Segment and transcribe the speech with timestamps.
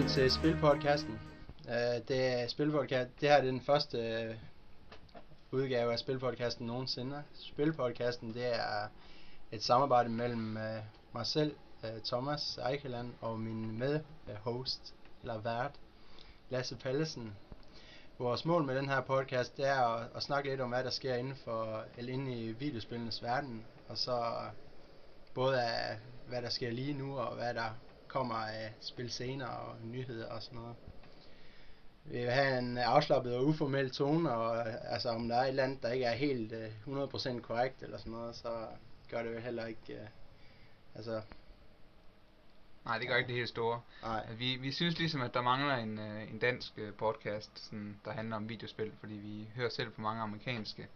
[0.00, 1.20] velkommen til Spilpodcasten.
[1.64, 3.10] Uh, det er Spilpodcast.
[3.20, 4.28] Det her er den første
[5.52, 7.22] uh, udgave af Spilpodcasten nogensinde.
[7.34, 8.88] Spilpodcasten det er
[9.52, 15.72] et samarbejde mellem uh, mig selv, uh, Thomas Eikeland og min medhost, eller vært,
[16.50, 17.36] Lasse Pallesen.
[18.18, 20.90] Vores mål med den her podcast det er at, at snakke lidt om, hvad der
[20.90, 24.22] sker inden for eller inde i videospillenes verden, og så
[25.34, 25.98] både af,
[26.28, 27.70] hvad der sker lige nu, og hvad der
[28.10, 30.76] kommer af spil senere og nyheder og sådan noget.
[32.04, 35.64] Vi vil have en afslappet og uformel tone, og altså om der er et eller
[35.64, 36.52] andet, der ikke er helt
[36.86, 38.66] uh, 100% korrekt eller sådan noget, så
[39.10, 40.08] gør det jo heller ikke, uh,
[40.94, 41.22] altså...
[42.84, 43.80] Nej, det gør ikke det helt store.
[44.02, 44.32] Nej.
[44.32, 48.12] Vi, vi synes ligesom, at der mangler en, uh, en dansk uh, podcast, sådan, der
[48.12, 50.88] handler om videospil, fordi vi hører selv på mange amerikanske,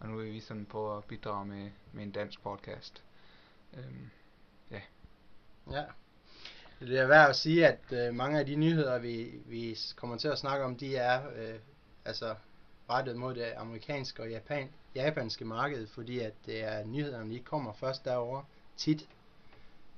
[0.00, 3.02] og nu vil vi sådan på at bidrage med, med en dansk podcast.
[3.74, 4.10] Øhm,
[4.70, 4.80] ja.
[5.70, 5.84] Ja.
[6.80, 10.28] Det er værd at sige, at øh, mange af de nyheder, vi, vi kommer til
[10.28, 11.58] at snakke om, de er øh,
[12.04, 12.34] altså
[12.90, 17.72] rettet mod det amerikanske og japan, japanske marked, fordi at det er nyhederne, de kommer
[17.72, 18.44] først derovre
[18.76, 19.08] tit.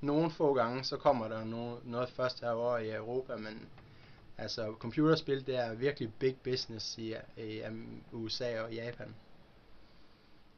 [0.00, 3.68] Nogle få gange, så kommer der no, noget først herovre i Europa, men
[4.38, 9.14] altså computerspil, det er virkelig big business i, i um, USA og Japan.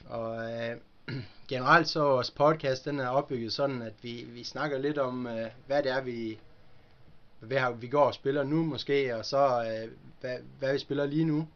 [0.06, 0.76] Og øh,
[1.48, 5.46] generelt så vores podcast, den er opbygget sådan, at vi, vi snakker lidt om, øh,
[5.66, 6.38] hvad det er, vi,
[7.40, 11.24] hvad vi går og spiller nu måske, og så øh, hvad, hvad vi spiller lige
[11.24, 11.48] nu.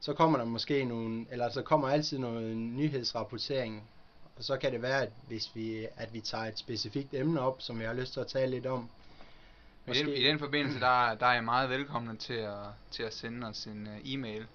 [0.00, 3.82] Så kommer der måske nogle, eller så kommer altid noget nyhedsrapportering,
[4.36, 7.62] og så kan det være, at hvis vi, at vi tager et specifikt emne op,
[7.62, 8.88] som jeg har lyst til at tale lidt om.
[9.86, 12.56] I den, I den forbindelse, der, der er jeg meget velkommen til at,
[12.90, 14.46] til at sende os en uh, e-mail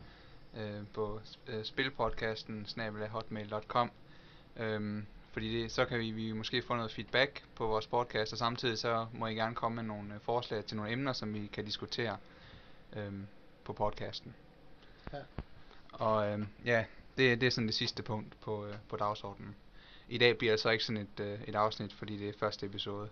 [0.53, 2.67] uh, på uh, spilpodcasten
[3.11, 3.91] hotmail.com
[4.57, 8.37] Øhm, fordi det, så kan vi, vi måske få noget feedback på vores podcast, og
[8.37, 11.49] samtidig så må I gerne komme med nogle øh, forslag til nogle emner, som vi
[11.53, 12.17] kan diskutere
[12.93, 13.27] øhm,
[13.63, 14.35] på podcasten.
[15.13, 15.17] Ja.
[15.91, 16.85] Og øhm, ja,
[17.17, 19.55] det, det er sådan det sidste punkt på, øh, på dagsordenen.
[20.09, 22.65] I dag bliver det så ikke sådan et, øh, et afsnit, fordi det er første
[22.65, 23.09] episode.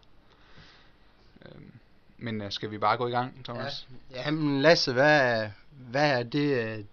[1.46, 1.72] Øhm,
[2.18, 3.88] men øh, skal vi bare gå i gang, Thomas?
[4.12, 6.86] Ja, jamen Lasse, hvad, hvad er det, øh,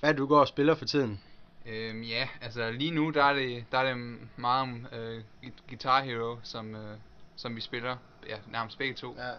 [0.00, 1.20] hvad du går og spiller for tiden?
[1.68, 5.22] Øhm, ja, altså lige nu der er det, der er det meget om øh,
[5.68, 6.96] Guitar Hero, som, øh,
[7.36, 7.96] som vi spiller,
[8.28, 9.16] ja, nærmest begge to.
[9.18, 9.32] Ja.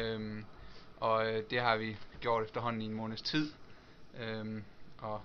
[0.00, 0.44] Øhm,
[1.00, 3.52] og øh, det har vi gjort efterhånden i en måneds tid.
[4.20, 4.64] Øhm,
[4.98, 5.20] og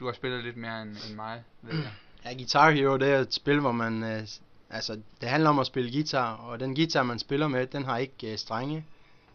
[0.00, 1.92] du har spillet lidt mere end, end mig, ved jeg.
[2.24, 4.28] Ja, Guitar Hero det er et spil, hvor man, øh,
[4.70, 7.98] altså det handler om at spille guitar, og den guitar man spiller med, den har
[7.98, 8.86] ikke øh, strenge,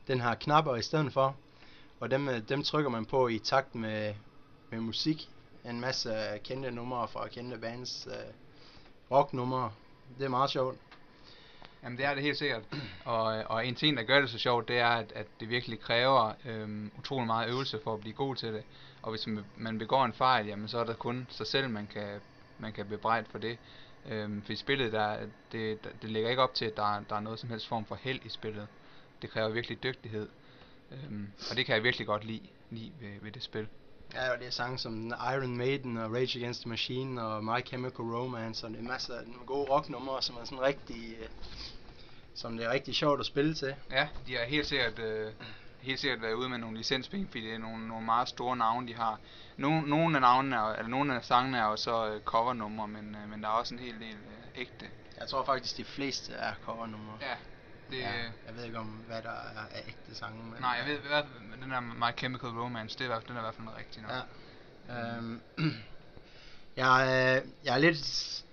[0.07, 1.35] den har knapper i stedet for,
[1.99, 4.13] og dem, øh, dem trykker man på i takt med,
[4.71, 5.29] med musik
[5.69, 8.33] en masse øh, kendte numre fra kendte bands, øh,
[9.11, 9.71] rocknumre.
[10.17, 10.77] Det er meget sjovt.
[11.83, 12.63] Jamen det er det helt sikkert.
[13.05, 15.49] Og, øh, og en ting, der gør det så sjovt, det er, at, at det
[15.49, 18.63] virkelig kræver øhm, utrolig meget øvelse for at blive god til det.
[19.01, 19.27] Og hvis
[19.57, 22.19] man begår en fejl, jamen så er det kun sig selv, man kan,
[22.59, 23.57] man kan bebrejde for det.
[24.09, 25.17] Øhm, for i spillet, der,
[25.51, 27.95] det, det ligger ikke op til, at der, der er noget som helst form for
[27.95, 28.67] held i spillet.
[29.21, 30.29] Det kræver virkelig dygtighed.
[30.91, 33.67] Øhm, og det kan jeg virkelig godt lide, lide ved, ved det spil.
[34.13, 37.65] Ja, og det er sange som Iron Maiden og Rage Against the Machine og My
[37.65, 41.27] Chemical Romance, og det er masser af gode rocknumre, som er sådan rigtig, øh,
[42.35, 43.75] som det er rigtig sjovt at spille til.
[43.91, 45.31] Ja, de har helt sikkert, øh,
[45.81, 48.87] helt sikkert været ude med nogle licenspenge, fordi det er nogle, nogle meget store navne,
[48.87, 49.19] de har.
[49.57, 53.15] Nogle, nogle af navnene, er, eller nogle af sangene er jo så øh, covernumre, men,
[53.15, 54.85] øh, men der er også en hel del øh, ægte.
[55.19, 57.17] Jeg tror faktisk, de fleste er covernumre.
[57.21, 57.35] Ja,
[57.89, 58.11] det, ja,
[58.47, 60.43] jeg ved ikke om, hvad der er af ægte sange.
[60.43, 61.23] Men nej, jeg ved, hvad,
[61.61, 64.11] den der My Chemical Romance, det er, den er i hvert fald noget rigtigt nok.
[64.11, 65.17] Ja.
[65.17, 65.41] Øhm,
[66.83, 67.97] jeg, øh, jeg er lidt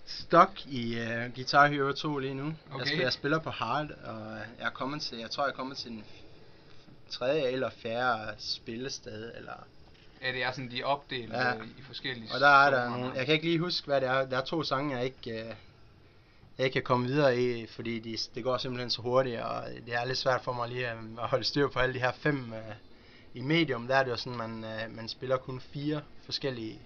[0.05, 2.55] stuck i uh, Guitar Hero 2 lige nu.
[2.71, 2.79] Okay.
[2.79, 5.57] Jeg, spiller, jeg spiller på hard, og jeg er kommet til, jeg tror jeg er
[5.57, 6.05] kommet til den
[7.11, 9.67] tredje eller fjerde spillested, eller...
[10.23, 11.53] Ja, det er sådan, de er opdelt ja.
[11.79, 14.25] i forskellige Og der er der nogle, jeg kan ikke lige huske, hvad det er.
[14.25, 15.57] Der er to sange, jeg ikke, uh,
[16.63, 20.05] jeg kan komme videre i, fordi de, det går simpelthen så hurtigt, og det er
[20.05, 22.53] lidt svært for mig lige at, at holde styr på alle de her fem.
[22.53, 22.75] Uh,
[23.35, 26.81] I medium, der er det jo sådan, man, uh, man spiller kun fire forskellige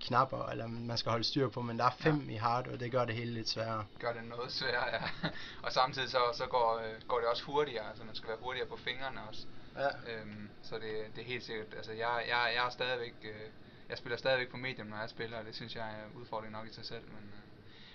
[0.00, 2.34] knapper, eller man skal holde styr på, men der er fem ja.
[2.34, 3.84] i hard, og det gør det hele lidt sværere.
[4.00, 5.28] Gør det noget sværere, ja.
[5.64, 8.68] og samtidig så, så går, øh, går det også hurtigere, altså man skal være hurtigere
[8.68, 9.46] på fingrene også.
[9.76, 9.88] Ja.
[9.88, 13.50] Øhm, så det, det er helt sikkert, altså jeg, jeg, jeg er stadigvæk, øh,
[13.88, 16.66] jeg spiller stadigvæk på medium, når jeg spiller, og det synes jeg er udfordring nok
[16.66, 17.24] i sig selv, men...
[17.34, 17.47] Øh,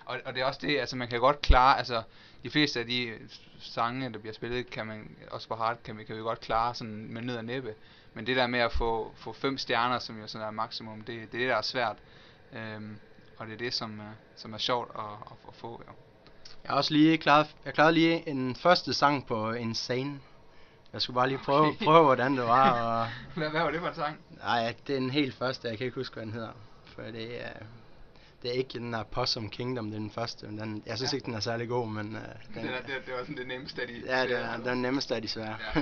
[0.06, 2.04] og, og det er også det, altså man kan godt klare, altså
[2.44, 3.14] de fleste af de
[3.60, 6.76] sange, der bliver spillet, kan man også på hard, kan vi, kan vi godt klare
[6.76, 7.74] sådan med ned og næppe.
[8.14, 11.08] Men det der med at få, få fem stjerner, som jo sådan er maksimum, det,
[11.08, 11.98] det er det, der er svært.
[12.54, 12.98] Øhm,
[13.38, 14.06] og det er det, som, uh,
[14.36, 15.94] som er sjovt at, at, at få, jo.
[16.64, 20.20] Jeg har også lige klaret, jeg klarede lige en første sang på Insane.
[20.94, 21.86] Jeg skulle bare lige prøve, okay.
[21.86, 22.72] prøve hvordan det var.
[22.82, 23.08] Og...
[23.36, 24.20] hvad, hvad var det for en sang?
[24.30, 26.52] Nej, det er den helt første, jeg kan ikke huske, hvad den hedder.
[26.86, 27.54] For det er,
[28.44, 30.48] det er ikke den der Possum Kingdom, det er den første.
[30.48, 31.16] Den, jeg synes ja.
[31.16, 32.06] ikke, den er særlig god, men...
[32.06, 34.58] Uh, den, det, er, det, det var sådan det nemmeste af de Ja, det er,
[34.58, 35.58] den nemmeste af de svære.
[35.76, 35.82] Ja.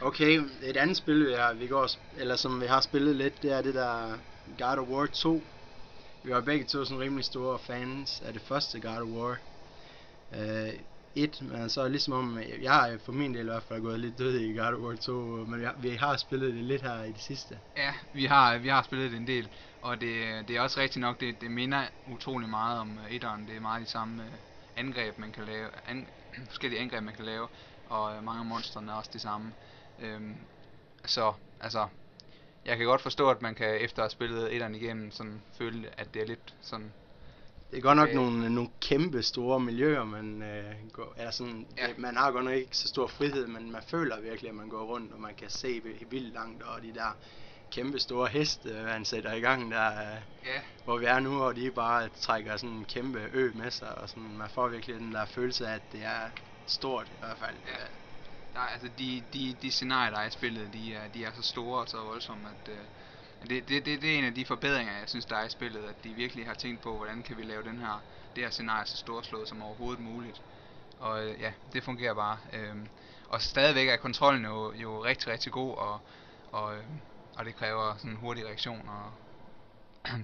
[0.08, 1.88] okay, et andet spil, vi, har, vi går,
[2.18, 4.18] eller som vi har spillet lidt, det er det der
[4.58, 5.42] God of War 2.
[6.24, 9.38] Vi var begge to sådan rimelig store fans af det første God of War.
[10.32, 10.68] Uh,
[11.14, 14.00] et, men så ligesom om, øh, jeg har for min del i hvert fald gået
[14.00, 16.64] lidt død i God of War 2, øh, men vi har, vi har spillet det
[16.64, 17.60] lidt her i det sidste.
[17.76, 19.48] Ja, vi har, vi har spillet det en del,
[19.80, 23.48] og det, det er også rigtigt nok, det, det minder utrolig meget om uh, etteren,
[23.48, 24.22] det er meget de samme
[24.76, 26.08] angreb, man kan lave, an,
[26.50, 27.48] forskellige angreb, man kan lave,
[27.86, 29.52] og mange af monstrene er også de samme.
[29.98, 30.36] Øhm,
[31.04, 31.88] så, altså,
[32.64, 36.00] jeg kan godt forstå, at man kan efter at have spillet etteren igennem, sådan føle,
[36.00, 36.92] at det er lidt sådan
[37.70, 38.14] det er godt nok okay.
[38.16, 41.86] nogle, nogle kæmpe store miljøer, man, øh, går, eller sådan, ja.
[41.98, 44.84] man har godt nok ikke så stor frihed, men man føler virkelig, at man går
[44.84, 47.16] rundt, og man kan se vildt langt, og de der
[47.70, 50.60] kæmpe store heste, han sætter i gang der, øh, ja.
[50.84, 54.08] hvor vi er nu, og de bare trækker sådan en kæmpe ø med sig, og
[54.08, 56.30] sådan, man får virkelig den der følelse af, at det er
[56.66, 57.56] stort i hvert fald.
[57.66, 57.84] Ja.
[58.54, 61.42] Der, altså de, de, de scenarier, der er i spillet, de er, de er så
[61.42, 62.78] store og så voldsomme, at øh,
[63.50, 65.84] det, det, det, det er en af de forbedringer, jeg synes, der er i spillet,
[65.84, 68.04] at de virkelig har tænkt på, hvordan kan vi lave den her,
[68.36, 70.42] det her scenarie så storslået som overhovedet muligt.
[70.98, 72.38] Og øh, ja, det fungerer bare.
[72.52, 72.88] Øhm,
[73.28, 76.00] og stadigvæk er kontrollen jo, jo rigtig, rigtig god, og,
[76.46, 76.84] og, øh,
[77.36, 79.12] og det kræver sådan en hurtig reaktion, og,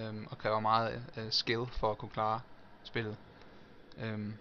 [0.00, 2.40] øhm, og kræver meget øh, skill for at kunne klare
[2.82, 3.16] spillet.
[3.96, 4.38] Øhm,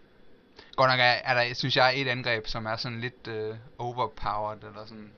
[0.75, 4.63] godt nok er, er der, synes jeg, et angreb, som er sådan lidt øh, overpowered,
[4.63, 5.13] eller sådan,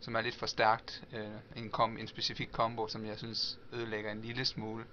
[0.00, 1.04] som er lidt for stærkt.
[1.12, 4.84] Øh, en, kom, en specifik combo, som jeg synes ødelægger en lille smule.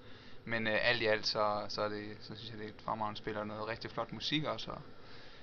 [0.45, 2.81] Men øh, alt i alt, så, så, er det, så synes jeg, det er et
[2.85, 4.71] fremragende spil, og noget rigtig flot musik også.
[4.71, 4.81] Og,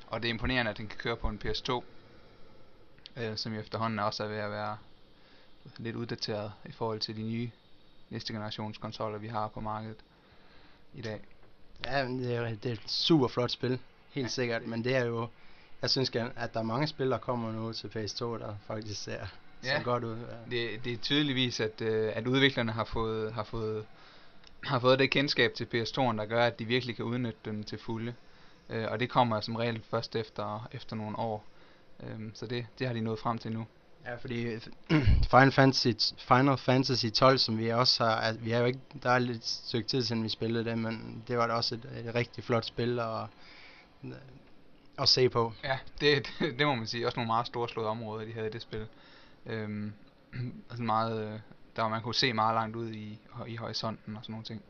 [0.07, 1.83] og det er imponerende, at den kan køre på en PS2,
[3.17, 4.77] øh, som efterhånden også er ved at være
[5.77, 7.51] lidt uddateret i forhold til de nye
[8.11, 9.97] næste generations konsoller, vi har på markedet
[10.95, 11.21] i dag.
[11.85, 13.81] Ja, det er, det er et super flot spil,
[14.11, 14.29] helt ja.
[14.29, 15.29] sikkert, men det er jo,
[15.83, 19.27] jeg synes, at der er mange spil, der kommer nu til PS2, der faktisk ser
[19.65, 20.17] ja, så godt ud.
[20.17, 20.57] Ja.
[20.57, 23.85] Det, det er tydeligvis, at, øh, at udviklerne har fået, har fået
[24.65, 27.79] har fået det kendskab til PS2'en, der gør, at de virkelig kan udnytte den til
[27.79, 28.15] fulde.
[28.71, 31.45] Øh, og det kommer som regel først efter, efter nogle år.
[32.03, 33.67] Øh, så det, det har de nået frem til nu.
[34.05, 34.47] Ja, fordi
[35.31, 35.89] Final Fantasy,
[36.19, 39.47] Final Fantasy 12, som vi også har, altså, vi har jo ikke, der er lidt
[39.47, 42.65] stykke tid siden vi spillede det, men det var da også et, et rigtig flot
[42.65, 43.29] spil, og
[44.99, 45.53] at se på.
[45.65, 47.07] Ja, det, det, det må man sige.
[47.07, 48.87] Også nogle meget store slåede områder, de havde i det spil.
[49.47, 49.93] Øhm,
[50.71, 51.41] altså meget, øh,
[51.77, 54.63] der man kunne se meget langt ud i, i horisonten og sådan nogle ting.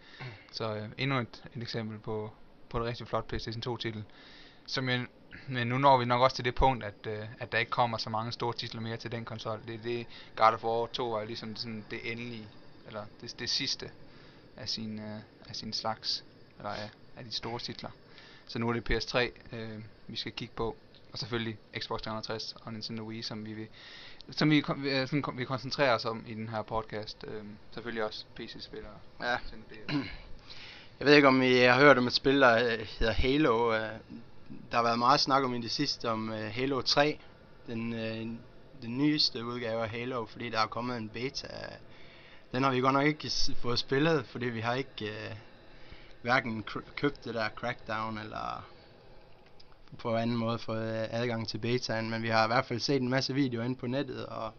[0.53, 2.33] Så øh, endnu et, et eksempel på,
[2.69, 4.05] på et rigtig flot PlayStation 2 titel.
[4.67, 5.07] Som jeg,
[5.49, 7.99] men nu når vi nok også til det punkt, at, øh, at der ikke kommer
[7.99, 9.61] så mange store titler mere til den konsol.
[9.67, 12.49] Det er det, God of War 2 er ligesom sådan det endelige,
[12.87, 13.91] eller det, det sidste
[14.57, 16.25] af sin, øh, af sin slags,
[16.59, 17.91] eller af, af de store titler.
[18.47, 19.19] Så nu er det PS3,
[19.57, 20.77] øh, vi skal kigge på.
[21.13, 23.69] Og selvfølgelig Xbox 360 og Nintendo Wii, som vi vil,
[24.31, 27.25] som vi, øh, sådan, vi koncentrerer os om i den her podcast.
[27.29, 28.93] Øh, selvfølgelig også PC-spillere.
[29.21, 29.37] Ja.
[30.99, 33.73] Jeg ved ikke, om I har hørt om et spil, der hedder Halo.
[33.75, 33.81] Øh,
[34.71, 37.19] der har været meget snak om i det sidste om Halo 3.
[37.67, 37.93] Den,
[38.83, 41.49] den nyeste udgave af Halo, fordi der er kommet en beta.
[42.53, 43.31] Den har vi godt nok ikke
[43.63, 45.13] fået spillet, fordi vi har ikke
[46.23, 46.65] hverken
[46.97, 48.65] købt det der Crackdown eller
[49.99, 53.09] på anden måde fået adgang til betaen, men vi har i hvert fald set en
[53.09, 54.53] masse videoer inde på nettet, og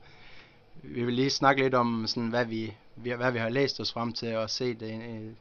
[0.83, 4.13] vi vil lige snakke lidt om, sådan, hvad, vi, hvad vi har læst os frem
[4.13, 5.31] til, og set øh,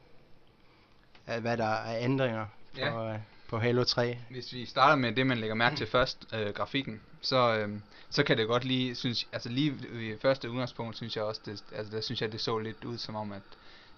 [1.41, 2.45] hvad der er ændringer
[2.75, 3.19] på, øh,
[3.49, 4.17] på Halo 3.
[4.29, 7.69] Hvis vi starter med det, man lægger mærke til først, øh, grafikken, så, øh,
[8.09, 11.63] så kan det godt lige, synes, altså lige i første udgangspunkt, synes jeg også, det,
[11.75, 13.41] altså der synes jeg, det så lidt ud som om, at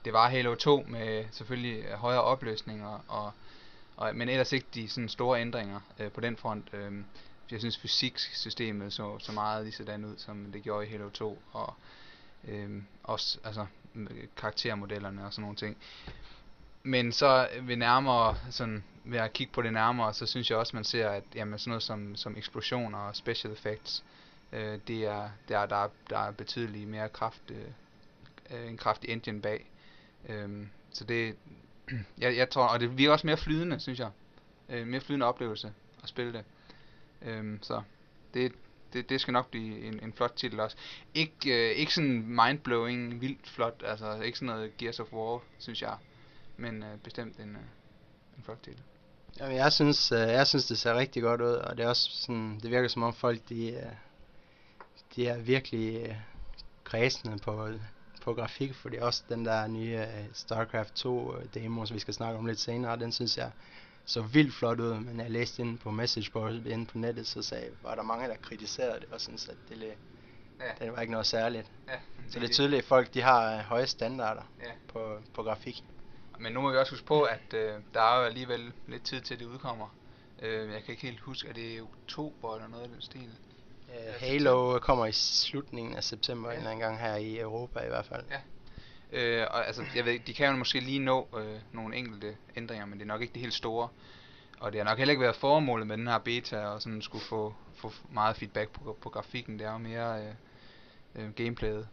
[0.06, 3.32] det var Halo 2 med selvfølgelig højere opløsninger, og,
[3.98, 6.74] og, men ellers ikke de sådan store ændringer øh, på den front.
[6.74, 6.92] Øh,
[7.52, 11.42] jeg synes fysiksystemet så, så meget lige sådan ud, som det gjorde i Halo 2,
[11.52, 11.74] og
[12.48, 13.66] øh, også altså,
[14.38, 15.78] karaktermodellerne og sådan nogle ting.
[16.84, 20.76] Men så ved nærmere, sådan, ved at kigge på det nærmere, så synes jeg også,
[20.76, 24.04] man ser, at jamen, sådan noget som, som eksplosioner og special effects,
[24.52, 27.58] øh, det er, der, der, er, der er betydeligt mere kraft, øh,
[28.52, 29.72] øh en kraftig engine bag.
[30.30, 31.36] Øh, så det,
[32.18, 34.10] jeg, jeg tror, og det virker også mere flydende, synes jeg.
[34.70, 35.74] Øh, mere flydende oplevelse
[36.04, 36.44] at spille det.
[37.22, 37.82] Øh, så
[38.34, 38.52] det,
[38.94, 40.78] det, det skal nok blive en, en flot titel også.
[41.14, 45.82] Ikke, øh, ikke sådan mindblowing, vildt flot, altså ikke sådan noget Gears of War, synes
[45.82, 45.98] jeg.
[46.58, 47.62] Men øh, bestemt en, øh,
[48.38, 48.82] en flot titel.
[49.40, 52.10] Jamen, jeg synes, øh, jeg synes, det ser rigtig godt ud, og det er også
[52.12, 53.82] sådan, det virker som om folk, de, øh,
[55.16, 56.16] de er virkelig øh,
[56.84, 57.68] kredsende på,
[58.26, 62.14] på grafik, fordi også den der nye øh, StarCraft 2 øh, demo, som vi skal
[62.14, 63.52] snakke om lidt senere, den synes jeg
[64.06, 67.70] så vildt flot ud, men jeg læste inde på messageboard inde på nettet, så sagde,
[67.82, 69.94] var der mange, der kritiserede det, og synes, at det,
[70.60, 71.72] Ja, det var ikke noget særligt.
[71.88, 72.00] ja.
[72.30, 74.72] Så det er tydeligt, at folk de har øh, høje standarder Ja.
[74.88, 75.84] på, på grafik.
[76.40, 79.22] Men nu må vi også huske på, at øh, der er jo alligevel lidt tid
[79.22, 79.96] til, det udkommer.
[80.42, 83.30] Øh, jeg kan ikke helt huske, at det er oktober eller noget af den stil.
[83.90, 86.54] Øh, Ja, Halo kommer i slutningen af september, Ja.
[86.54, 88.24] en eller anden gang her i Europa i hvert fald.
[88.32, 88.38] Ja.
[89.12, 92.86] Øh, og altså, jeg ved, de kan jo måske lige nå øh, nogle enkelte ændringer,
[92.86, 93.88] men det er nok ikke det helt store.
[94.60, 97.24] Og det har nok heller ikke været formålet med den her beta, og sådan skulle
[97.26, 99.60] få, få meget feedback på, på grafikken.
[99.60, 100.34] Det er jo mere øh,
[101.16, 101.88] øh, gameplayet.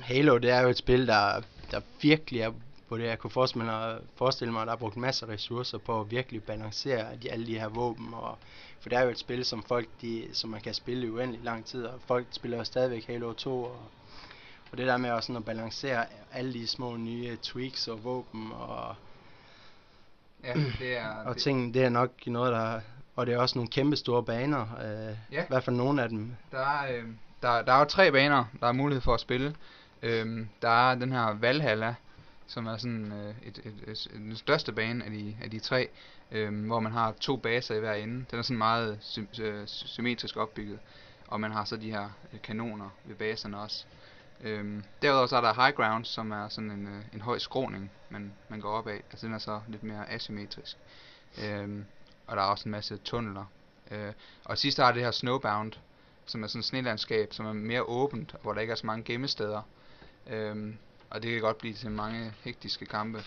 [0.00, 2.52] Halo, det er jo et spil, der, der virkelig er
[2.88, 5.78] på det, jeg kunne forestille mig, forestille mig, at der er brugt masser af ressourcer
[5.78, 8.14] på at virkelig balancere de, alle de her våben.
[8.14, 8.38] Og,
[8.80, 11.44] for det er jo et spil, som folk, de, som man kan spille i uendelig
[11.44, 13.62] lang tid, og folk spiller jo stadigvæk Halo 2.
[13.62, 13.80] Og,
[14.72, 18.52] og det der med også sådan at balancere alle de små nye tweaks og våben
[18.52, 18.94] og,
[20.44, 21.08] Ja, det er...
[21.26, 22.80] og det, ting, det er nok noget, der...
[23.16, 25.42] Og det er også nogle kæmpe store baner, øh, Ja.
[25.42, 26.36] i hvert fald nogle af dem.
[26.52, 27.04] Der er, øh,
[27.42, 29.54] der, der er jo tre baner, der er mulighed for at spille.
[30.02, 31.94] Øhm, der er den her Valhalla,
[32.46, 35.58] som er sådan øh, et, et, et, et, den største bane af de, af de
[35.58, 35.88] tre,
[36.32, 38.24] øh, hvor man har to baser i hver ende.
[38.30, 40.78] Den er sådan meget sy- øh, sy- symmetrisk opbygget,
[41.26, 43.84] og man har så de her øh, kanoner ved baserne også.
[44.40, 47.90] Øhm, derudover så er der High Ground, som er sådan en, øh, en høj skråning,
[48.10, 49.02] man, man går op af.
[49.10, 50.76] Altså den er så lidt mere asymmetrisk.
[51.44, 51.84] Øhm,
[52.26, 53.44] og der er også en masse tunneler.
[53.90, 54.12] Øh,
[54.44, 55.72] og sidst har det her Snowbound,
[56.26, 59.04] som er sådan et snelandskab, som er mere åbent, hvor der ikke er så mange
[59.04, 59.62] gemmesteder.
[60.26, 60.78] Øhm,
[61.16, 63.24] og det kan godt blive til mange hektiske kampe.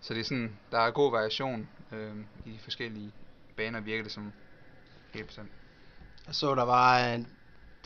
[0.00, 3.12] Så det er sådan, der er god variation øhm, i de forskellige
[3.56, 4.32] baner, virker det som
[5.14, 5.50] helt bestemt.
[6.26, 7.18] Jeg så, der var, øh,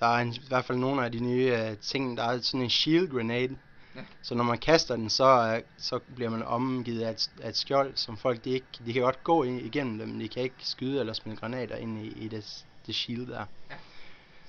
[0.01, 2.63] der er en, i hvert fald nogle af de nye uh, ting, der er sådan
[2.63, 3.57] en shield grenade.
[3.95, 4.05] Ja.
[4.23, 7.57] Så når man kaster den, så, uh, så bliver man omgivet af et, af et
[7.57, 10.43] skjold, som folk de ikke, de kan godt gå ind igennem dem, men de kan
[10.43, 13.45] ikke skyde eller smide granater ind i, i det, det shield der.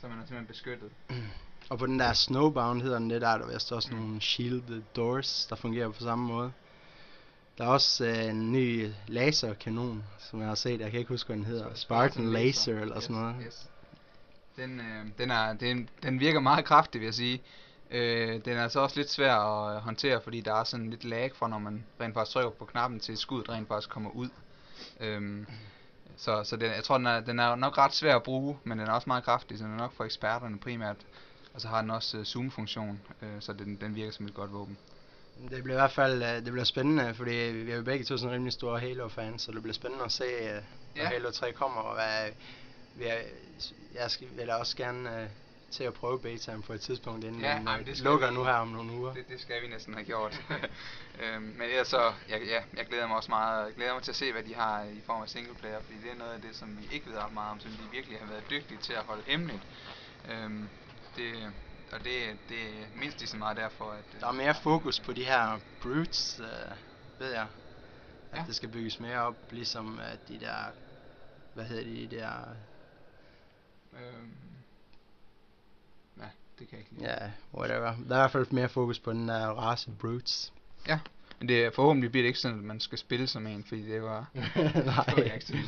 [0.02, 0.92] Så man er simpelthen beskyttet.
[1.70, 4.00] Og på den der Snowbound hedder den det, der er der vist også Mm.
[4.00, 6.52] nogle shielded doors, der fungerer på samme måde.
[7.58, 11.28] Der er også øh, en ny laserkanon, som jeg har set, jeg kan ikke huske,
[11.28, 11.66] hvad den hedder.
[11.76, 13.36] Spartan Laser eller yes, sådan noget.
[13.46, 13.70] Yes.
[14.56, 17.42] Den, øh, den, er, den, den virker meget kraftig, vil jeg sige.
[17.92, 21.32] Øh, den er så også lidt svær at håndtere, fordi der er sådan lidt lag
[21.36, 24.30] for, når man rent faktisk trykker på knappen til skuddet rent faktisk kommer ud.
[25.00, 25.48] Øhm,
[26.18, 28.80] så så den, jeg tror, den er, den er nok ret svær at bruge, men
[28.80, 30.96] den er også meget kraftig, så den er nok for eksperterne primært.
[31.58, 34.54] Og så har den også øh, zoom-funktion, øh, så den, den virker som et godt
[34.54, 34.78] våben.
[35.50, 38.18] Det bliver i hvert fald øh, det bliver spændende, fordi vi er jo begge to
[38.18, 40.54] sådan rimelig store Halo-fans, så det bliver spændende at se, øh,
[40.96, 41.08] når Ja.
[41.08, 42.30] Halo 3 kommer, og hvad,
[42.96, 43.18] vi er,
[43.94, 45.28] jeg skal, vil da også gerne øh,
[45.72, 48.54] til at prøve betaen på et tidspunkt, inden Ja, den øh, lukker vi- nu her
[48.54, 49.14] om nogle uger.
[49.14, 50.42] Det, det skal vi næsten have gjort.
[51.24, 54.12] øhm, men ellers så, jeg, ja, jeg glæder mig også meget, jeg glæder mig til
[54.12, 56.56] at se, hvad de har i form af singleplayer, fordi det er noget af det,
[56.56, 59.04] som vi ikke ved ret meget om, som de virkelig har været dygtige til at
[59.04, 59.62] holde hemmeligt.
[60.32, 60.70] Øhm,
[61.18, 61.34] det,
[61.92, 64.04] og det, det er mindst lige så meget derfor, at...
[64.16, 66.72] øh, Der er mere fokus på de her brutes, øh,
[67.20, 67.48] ved jeg.
[68.32, 68.44] At Ja.
[68.48, 70.56] det skal bygges mere op, ligesom at de der,
[71.54, 72.32] hvad hedder de, de der,
[73.94, 74.34] Øhm,
[76.18, 76.24] ja,
[76.60, 77.10] det kan jeg ikke lide.
[77.24, 77.86] ja, whatever.
[77.86, 80.54] Der er i hvert fald mere fokus på den der race brutes.
[81.40, 84.04] Men det, forhåbentlig bliver det ikke sådan, at man skal spille som en, fordi det
[84.04, 84.30] var...
[84.34, 85.64] det var jeg ikke så med.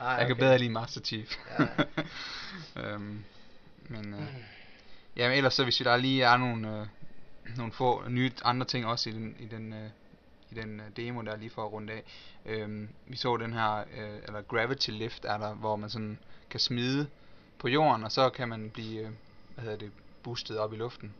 [0.00, 1.30] Ej, Jeg kan bedre lide Master Chief.
[1.58, 1.66] Ja.
[2.82, 3.24] øhm,
[3.88, 4.28] men øh,
[5.16, 6.86] ja, men ellers så hvis vi der lige er nogle, øh,
[7.56, 9.90] nogle få nye andre ting også i den, i den, øh,
[10.50, 12.02] i den øh, demo der lige for at runde af.
[12.46, 16.18] Øhm, vi så den her, øh, eller Gravity Lift er der, hvor man sådan
[16.50, 17.08] kan smide
[17.58, 19.10] på jorden, og så kan man blive, øh,
[19.54, 19.92] hvad hedder det,
[20.22, 21.14] boostet op i luften.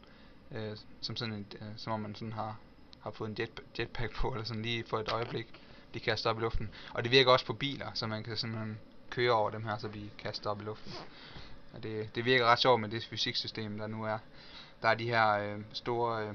[0.55, 2.57] Øh, som sådan et, øh, som om man sådan har,
[3.01, 5.47] har fået en jet, jetpack på, eller sådan lige for et øjeblik
[5.95, 6.71] blive kastet op i luften.
[6.93, 8.79] Og det virker også på biler, så man kan simpelthen
[9.11, 10.93] køre over dem her, så vi kaster op i luften.
[11.75, 14.19] Og det, det virker ret sjovt med det fysiksystem, der nu er.
[14.83, 16.35] Der er de her øh, store, øh,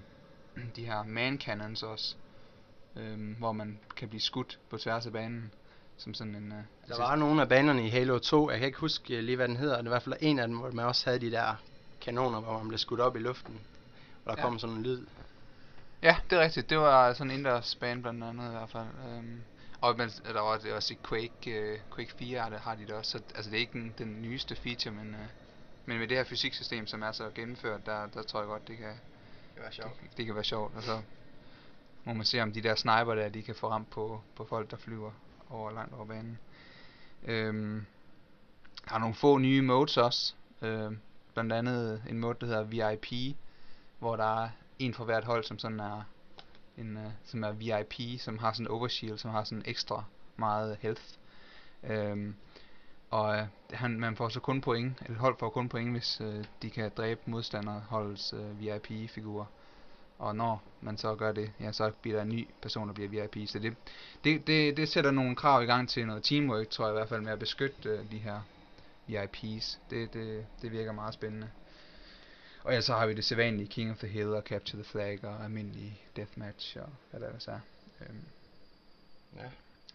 [0.75, 2.15] de her man cannons også,
[2.95, 5.51] øh, hvor man kan blive skudt på tværs af banen.
[5.97, 6.51] Som sådan en...
[6.51, 9.35] Øh, Der var nogle af banerne i Halo 2, jeg kan ikke huske øh, lige
[9.35, 11.19] hvad den hedder, det er i hvert fald en af dem, hvor man også havde
[11.19, 11.55] de der
[12.01, 13.59] kanoner, hvor man blev skudt op i luften.
[14.25, 14.47] Og der Ja.
[14.47, 15.05] kom sådan en lyd.
[16.03, 16.69] Ja, det er rigtigt.
[16.69, 18.85] Det var sådan en indendørs bane blandt andet i hvert fald.
[19.09, 19.41] Øhm,
[19.81, 22.81] og men, der var også, også i Quake, uh, Quake 4 har, det, har de
[22.81, 23.11] det også.
[23.11, 25.19] Så, altså det er ikke den, den nyeste feature, men, uh,
[25.85, 28.77] men med det her fysiksystem, som er så gennemført, der, der tror jeg godt, det
[28.77, 28.99] kan,
[29.55, 30.75] Det var det, det kan være sjovt.
[30.75, 31.01] Og så
[32.03, 34.71] må man se, om de der sniper der, de kan få ramt på, på folk,
[34.71, 35.11] der flyver
[35.49, 36.39] over langt over banen.
[37.23, 37.85] Øhm,
[38.89, 40.33] der er nogle få nye modes også.
[40.61, 40.99] Øhm,
[41.33, 43.37] blandt andet en mode, der hedder VIP,
[43.99, 46.03] hvor der er en for hvert hold, som sådan er
[46.79, 50.03] en, uh, som er VIP, som har sådan en overshield, som har sådan ekstra
[50.37, 51.03] meget health.
[51.83, 52.35] Øhm,
[53.09, 56.43] og uh, han, man får så kun point, eller hold får kun point, hvis uh,
[56.61, 59.45] de kan dræbe modstanderholdets uh, VIP-figurer.
[60.19, 63.09] Og når man så gør det, ja, så bliver der en ny person, der bliver
[63.09, 63.47] VIP.
[63.47, 63.75] Så det,
[64.23, 67.09] det, det, det sætter nogle krav i gang til noget teamwork, tror jeg i hvert
[67.09, 68.39] fald, med at beskytte uh, de her
[69.07, 69.79] VIPs.
[69.89, 71.49] Det, det, det virker meget spændende.
[72.63, 75.19] Og ellers så har vi det sædvanlige King of the Hill og Capture the Flag
[75.25, 77.59] og almindelig Deathmatch og hvad der ellers er.
[78.01, 78.21] Øhm,
[79.37, 79.45] Ja.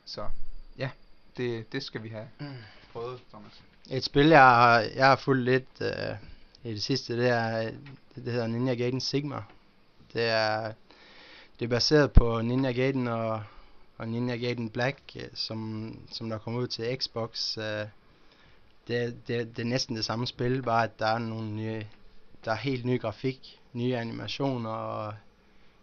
[0.04, 0.28] så
[0.78, 0.90] ja,
[1.36, 2.46] det, det skal vi have Mm.
[2.92, 3.62] prøvet, Thomas.
[3.90, 6.16] Et spil, jeg har, jeg har fulgt lidt øh,
[6.70, 7.78] i det sidste, det er, det,
[8.14, 9.42] det hedder Ninja Gaiden Sigma.
[10.12, 10.72] Det er,
[11.58, 13.42] det er baseret på Ninja Gaiden og,
[13.98, 17.58] og Ninja Gaiden Black, øh, som, som der kom ud til Xbox.
[17.58, 17.64] Øh,
[18.88, 21.84] det, det, det er næsten det samme spil, bare at der er nogle nye,
[22.44, 25.14] der er helt ny grafik, nye animationer og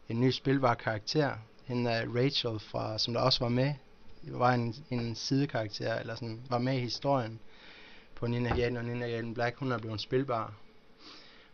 [0.09, 1.33] en ny spilbar karakter.
[1.65, 3.73] Hende er Rachel, fra, som der også var med,
[4.23, 7.39] var en, en sidekarakter, eller sådan, var med i historien
[8.15, 10.53] på Ninja Gaiden og Ninja Gaiden Black, hun er blevet spilbar.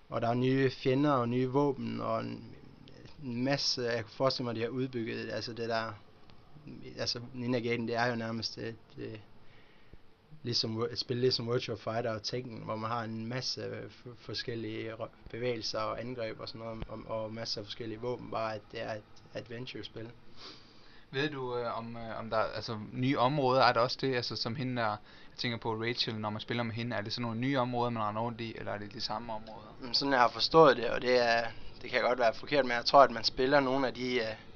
[0.09, 2.55] Og der er nye fjender og nye våben og en,
[3.23, 5.93] en masse, jeg kan forestille mig, de har udbygget, altså det der,
[6.97, 9.19] altså Ninja Gaiden, det er jo nærmest et, et
[10.43, 14.91] ligesom et spil ligesom Virtual Fighter og Tekken, hvor man har en masse øh, forskellige
[15.29, 18.81] bevægelser og angreb og sådan noget, og, og masser af forskellige våben, bare at det
[18.81, 19.03] er et
[19.33, 20.11] adventure-spil.
[21.11, 24.15] Ved du, øh, om, øh, om der er altså, nye områder, er der også det,
[24.15, 27.13] altså som hende der, jeg tænker på Rachel, når man spiller med hende, er det
[27.13, 29.75] sådan nogle nye områder, man render rundt i, eller er det de samme områder?
[29.81, 31.43] Men sådan jeg har forstået det, og det er,
[31.81, 34.46] det kan godt være forkert, men jeg tror, at man spiller nogle af de, uh,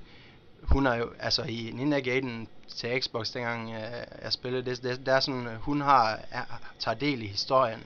[0.61, 3.73] hun er jo, altså i Ninja Gaiden til Xbox, dengang uh,
[4.21, 6.43] jeg spillede det, det, der er sådan, uh, hun har, er,
[6.79, 7.83] tager del i historien,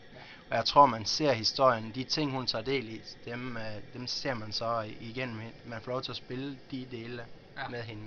[0.49, 4.07] og jeg tror, man ser historien, de ting, hun tager del i, dem, uh, dem
[4.07, 5.35] ser man så hende.
[5.65, 7.61] man får lov til at spille de dele Ja.
[7.61, 7.69] ja.
[7.69, 8.03] med hende,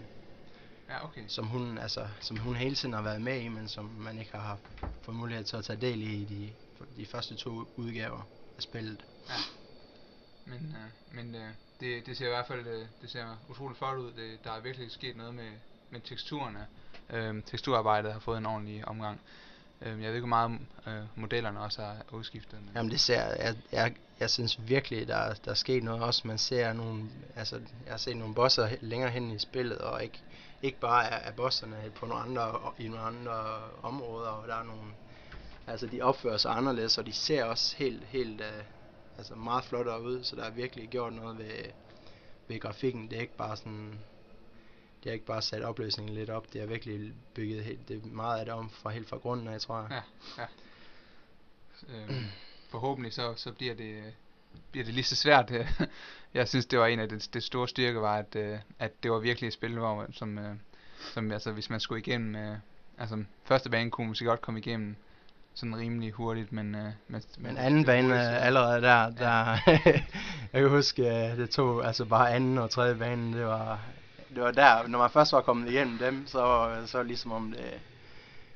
[0.88, 1.22] Ja, okay.
[1.26, 4.32] som hun, altså, som hun hele tiden har været med i, men som man ikke
[4.32, 4.62] har haft
[5.02, 6.52] fået mulighed til at tage del i de,
[6.96, 9.04] de første to udgaver af spillet.
[10.44, 11.50] Men, øh, men øh,
[11.80, 14.12] det, det ser i hvert fald øh, det ser utroligt flot ud.
[14.12, 15.50] Det, der er virkelig sket noget med,
[15.90, 16.66] med teksturerne.
[17.10, 19.20] Øh, teksturarbejdet har fået en ordentlig omgang.
[19.82, 22.58] Øh, jeg ved ikke, hvor meget øh, modellerne også er udskiftet.
[22.62, 26.28] Men Jamen det ser, jeg, jeg, jeg synes virkelig, der, der er sket noget også.
[26.28, 27.04] Man ser nogle,
[27.36, 30.20] altså jeg har set nogle bosser længere hen i spillet, og ikke,
[30.62, 34.64] ikke bare af, af bosserne på nogle andre, i nogle andre områder, og der er
[34.64, 34.90] nogle,
[35.66, 38.62] altså de opfører sig anderledes, og de ser også helt, helt, øh,
[39.18, 41.50] altså meget flottere ud, så der er virkelig gjort noget ved,
[42.48, 43.10] ved grafikken.
[43.10, 43.98] Det er ikke bare sådan,
[45.04, 48.06] det er ikke bare sat opløsningen lidt op, det er virkelig bygget helt, det er
[48.06, 50.02] meget af det om fra helt fra grunden af, tror jeg.
[50.38, 50.46] Ja.
[51.88, 52.24] øh,
[52.68, 54.14] forhåbentlig så, så bliver det
[54.70, 55.52] bliver det lige så svært.
[56.34, 59.10] jeg synes, det var en af det, det store styrke var, at, øh, at det
[59.10, 60.56] var virkelig et spil, hvor som, øh,
[61.14, 62.56] som altså, hvis man skulle igennem, øh,
[62.98, 64.96] altså første bane kunne man måske godt komme igennem
[65.58, 66.74] sådan rimelig hurtigt, men...
[66.74, 69.58] Øh, men, Men anden bane er allerede der, der
[70.52, 73.78] jeg kan huske, øh, det tog altså bare anden og tredje bane, det var,
[74.34, 77.50] det var der, når man først var kommet igennem dem, så, var- så ligesom om
[77.52, 77.80] det,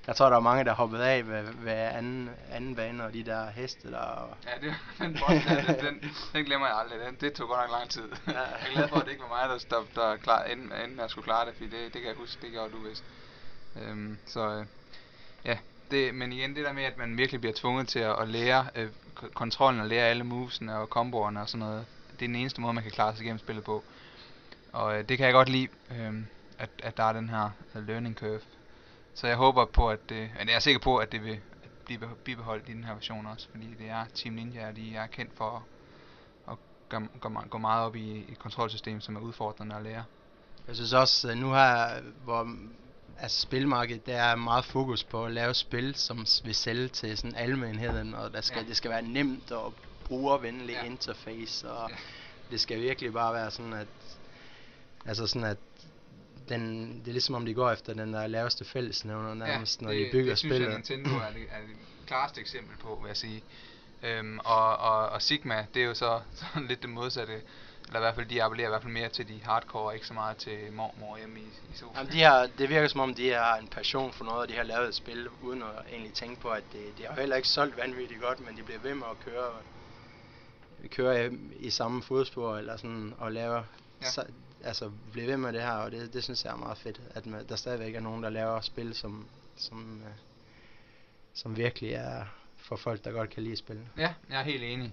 [0.06, 3.22] jeg tror der var mange, der hoppede af ved, ved anden, anden bane, og de
[3.24, 6.98] der heste der, og, Ja, det, den, boss, der, den, den, den glemmer jeg aldrig.
[7.06, 8.02] Den, det tog godt nok lang tid.
[8.26, 8.32] Ja.
[8.32, 10.98] jeg er glad for, at det ikke var mig, der, der, der klar, inden, inden
[11.00, 13.04] jeg skulle klare det, fordi det, det kan jeg huske, det gjorde du vist.
[13.82, 14.66] Øhm, så øh,
[15.44, 15.58] ja,
[15.92, 18.66] det, men igen det der med, at man virkelig bliver tvunget til at, at lære
[18.74, 18.88] øh,
[19.34, 21.86] kontrollen og lære alle movesene og komboerne og sådan noget.
[22.12, 23.84] Det er den eneste måde, man kan klare sig igennem spillet på.
[24.72, 26.14] Og øh, det kan jeg godt lide, øh,
[26.58, 28.40] at, at der er den her øh, learning curve.
[29.14, 31.40] Så jeg håber på, at øh, det, men jeg er sikker på, at det vil
[31.84, 35.06] blive bibeholdt i den her version også, fordi det er Team Ninja, og de er
[35.06, 35.66] kendt for
[36.48, 36.56] at
[36.88, 40.04] gå, gå, gå meget op i et kontrolsystem, som er udfordrende at lære.
[40.68, 42.56] jeg synes også, øh, nu her, hvor
[43.22, 47.36] altså spilmarkedet, der er meget fokus på at lave spil, som vil sælge til sådan
[47.36, 48.62] almenheden, og der skal, Ja.
[48.62, 48.68] ja.
[48.68, 50.80] det skal være nemt og brugervenlig Ja.
[50.80, 50.84] ja.
[50.86, 51.94] interface, og Ja.
[51.94, 52.00] ja.
[52.50, 53.86] det skal virkelig bare være sådan, at
[55.06, 55.58] altså sådan, at
[56.48, 60.08] den, det er ligesom om de går efter den der laveste fællesnævner nærmest, når de
[60.12, 60.68] bygger det synes spillet.
[60.68, 63.42] jeg, Nintendo er det, er det klareste eksempel på, vil jeg sige.
[64.02, 66.20] Øhm, og, og, og Sigma, det er jo så
[66.52, 67.40] sådan lidt det modsatte.
[67.92, 70.06] Eller i hvert fald, de appellerer i hvert fald mere til de hardcore, og ikke
[70.06, 71.96] så meget til mormor hjemme i, i sofaen.
[71.96, 74.54] Jamen, de har, det virker som om, de har en passion for noget, og de
[74.54, 77.48] har lavet et spil, uden at egentlig tænke på, at det, det har heller ikke
[77.48, 79.50] solgt vanvittigt godt, men de bliver ved med at køre,
[80.90, 83.64] køre i, i samme fodspor, eller sådan, og lave,
[84.02, 84.06] Ja.
[84.10, 84.24] så,
[84.64, 87.26] altså blive ved med det her, og det, det synes jeg er meget fedt, at
[87.26, 90.12] man, der stadigvæk er nogen, der laver spil, som, som, øh,
[91.34, 92.24] som virkelig er
[92.56, 93.86] for folk, der godt kan lide spillet.
[93.96, 94.92] Ja, jeg er helt enig.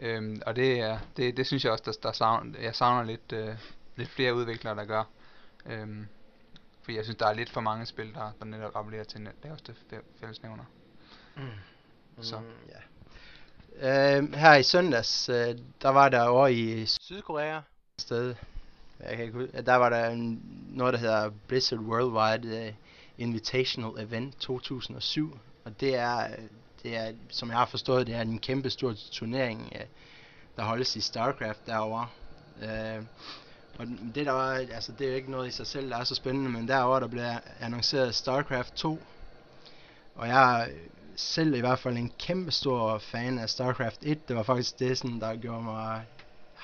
[0.00, 3.32] Øhm, og det, er, det, det synes jeg også, der, der savner, jeg savner lidt,
[3.32, 3.54] øh,
[3.96, 5.04] lidt flere udviklere, der gør.
[5.66, 6.06] Øhm,
[6.82, 9.74] for jeg synes, der er lidt for mange spil, der, der netop appellerer til laveste
[10.20, 10.64] fællesnævner.
[11.36, 11.42] Mm.
[12.20, 12.38] Så.
[12.38, 14.18] Mm, ja.
[14.18, 17.60] Øh, her i søndags, øh, der var der over i Sydkorea
[17.98, 18.34] sted,
[19.00, 22.74] jeg kan ikke, der var der en, noget, der hedder Blizzard Worldwide uh,
[23.18, 26.28] Invitational Event 2007, og det er,
[26.86, 29.80] det er, som jeg har forstået, det er en kæmpe stor turnering, uh,
[30.56, 32.08] der holdes i StarCraft derovre.
[32.62, 33.04] Uh,
[33.78, 36.04] og det der var, altså det er jo ikke noget i sig selv, der er
[36.04, 37.24] så spændende, men derovre der blev
[37.60, 39.02] annonceret StarCraft 2,
[40.14, 40.68] og jeg er
[41.16, 44.28] selv i hvert fald en kæmpe stor fan af StarCraft 1.
[44.28, 46.04] Det var faktisk det, sådan, der gjorde mig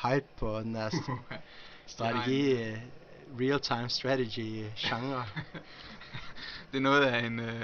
[0.03, 0.91] hype på den der
[1.87, 2.79] strategi, uh,
[3.41, 5.25] real-time strategy genre.
[6.73, 7.63] det er noget af en, uh,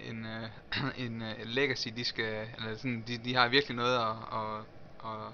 [0.00, 4.16] en, uh, en uh, legacy, de skal, eller sådan, de, de har virkelig noget at,
[4.32, 4.64] at,
[5.04, 5.32] at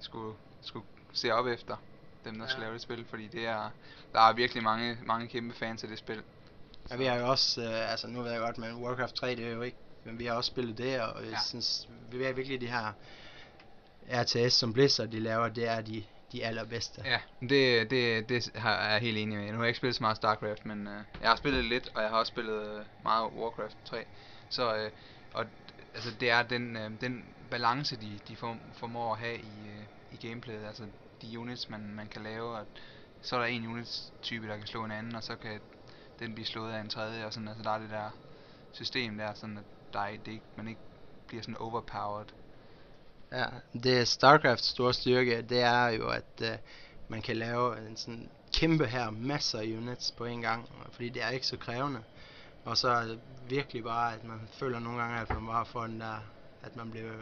[0.00, 1.76] skulle, skulle se op efter,
[2.24, 2.50] dem der ja.
[2.50, 3.70] skal lave det spil, fordi det er,
[4.12, 6.22] der er virkelig mange, mange kæmpe fans af det spil.
[6.90, 9.46] Ja, vi har jo også, uh, altså nu ved jeg godt, men Warcraft 3, det
[9.46, 11.30] er jo ikke, men vi har også spillet det, og ja.
[11.30, 12.92] jeg synes, vi er virkelig de her
[14.12, 17.02] RTS, som Blizzard de laver, det er de, de allerbedste.
[17.04, 19.46] Ja, det, det, det er jeg helt enig med.
[19.46, 22.02] Nu har jeg ikke spillet så meget StarCraft, men øh, jeg har spillet lidt, og
[22.02, 24.04] jeg har også spillet uh, meget Warcraft 3.
[24.48, 24.90] Så, øh,
[25.34, 25.46] og
[25.94, 29.84] altså, det er den, øh, den balance, de, de for, formår at have i, øh,
[30.10, 30.64] i gameplayet.
[30.66, 30.86] Altså
[31.22, 32.66] de units, man, man kan lave, og
[33.22, 35.60] så er der en units-type, der kan slå en anden, og så kan
[36.18, 38.10] den blive slået af en tredje, og sådan, altså der er det der
[38.72, 40.80] system der, sådan at der er, det ikke, man ikke
[41.26, 42.26] bliver sådan overpowered
[43.32, 43.46] Ja,
[43.82, 46.48] det StarCrafts store styrke, det er jo, at uh,
[47.08, 51.22] man kan lave en sådan kæmpe her, masser af units på en gang, fordi det
[51.22, 52.00] er ikke så krævende.
[52.64, 55.86] Og så er det virkelig bare, at man føler nogle gange, at man bare får
[55.86, 56.16] den der,
[56.62, 57.12] at man bliver,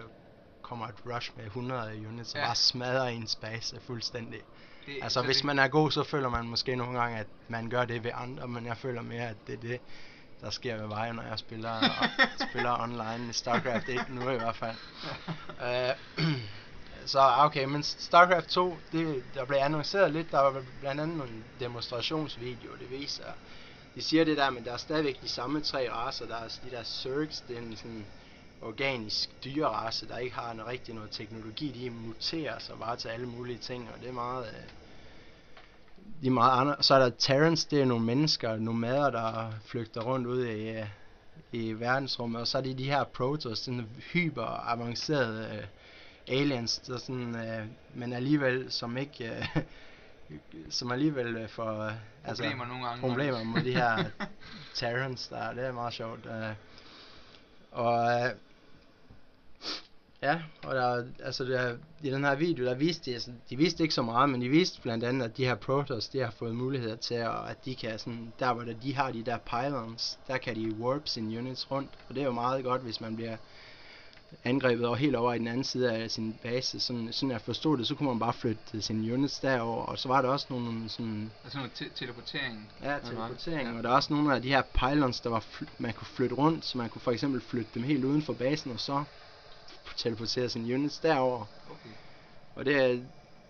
[0.63, 2.41] kommer et rush med 100 units, ja.
[2.41, 4.41] og bare smadrer ens base fuldstændig.
[4.87, 5.45] Det, altså hvis det...
[5.45, 8.49] man er god, så føler man måske nogle gange, at man gør det ved andre,
[8.49, 9.81] men jeg føler mere, at det er det,
[10.41, 12.09] der sker ved mig, når jeg spiller, og,
[12.51, 14.77] spiller online i StarCraft 1 nu i hvert fald.
[16.19, 16.25] uh,
[17.13, 21.45] så okay, men StarCraft 2, det, der blev annonceret lidt, der var blandt andet nogle
[21.61, 23.33] demonstrationsvideo, det viser,
[23.95, 26.71] de siger det der, men der er stadigvæk de samme tre raser, der er de
[26.71, 28.07] der Zergs, det er en sådan
[28.61, 33.27] organisk dyrerace, der ikke har en rigtig noget teknologi, de muterer sig bare til alle
[33.27, 34.78] mulige ting, og det er meget, uh,
[36.23, 36.77] de er meget andre.
[36.81, 40.87] Så er der Terrence, det er nogle mennesker, nomader, der flygter rundt ud i, øh,
[41.53, 42.41] i verdensrummet.
[42.41, 47.67] Og så er det de her Protoss, sådan hyper avancerede uh, aliens, der sådan, uh,
[47.99, 49.63] men alligevel som ikke, uh,
[50.79, 51.93] som alligevel uh, får uh,
[52.25, 53.01] altså, problemer nogle gange.
[53.01, 54.05] Problemer med de her
[54.75, 56.27] Terrence, der det er meget sjovt.
[56.27, 56.55] Uh,
[57.73, 58.48] og uh,
[60.23, 63.83] Ja, og der, altså der, i den her video, der viste de, altså, de viste
[63.83, 66.57] ikke så meget, men de viste blandt andet, at de her Protoss, de har fået
[66.57, 70.39] muligheder til, at, at de kan sådan, der hvor de har de der pylons, der
[70.39, 73.37] kan de warp sine units rundt, og det er jo meget godt, hvis man bliver
[74.45, 77.79] angrebet over helt over i den anden side af sin base, sådan, sådan jeg forstod
[77.79, 80.89] det, så kunne man bare flytte sine units derover, og så var der også nogle
[80.89, 81.33] sådan...
[81.45, 82.73] Altså noget te- teleportering?
[82.83, 83.77] Ja, teleportering, ja.
[83.77, 85.45] og der er også nogle af de her pylons, der var
[85.79, 88.73] man kunne flytte rundt, så man kunne for eksempel flytte dem helt uden for basen,
[88.73, 89.05] og så
[89.97, 91.45] teleportere sine units derover.
[91.71, 91.91] Okay.
[92.55, 92.99] Og det er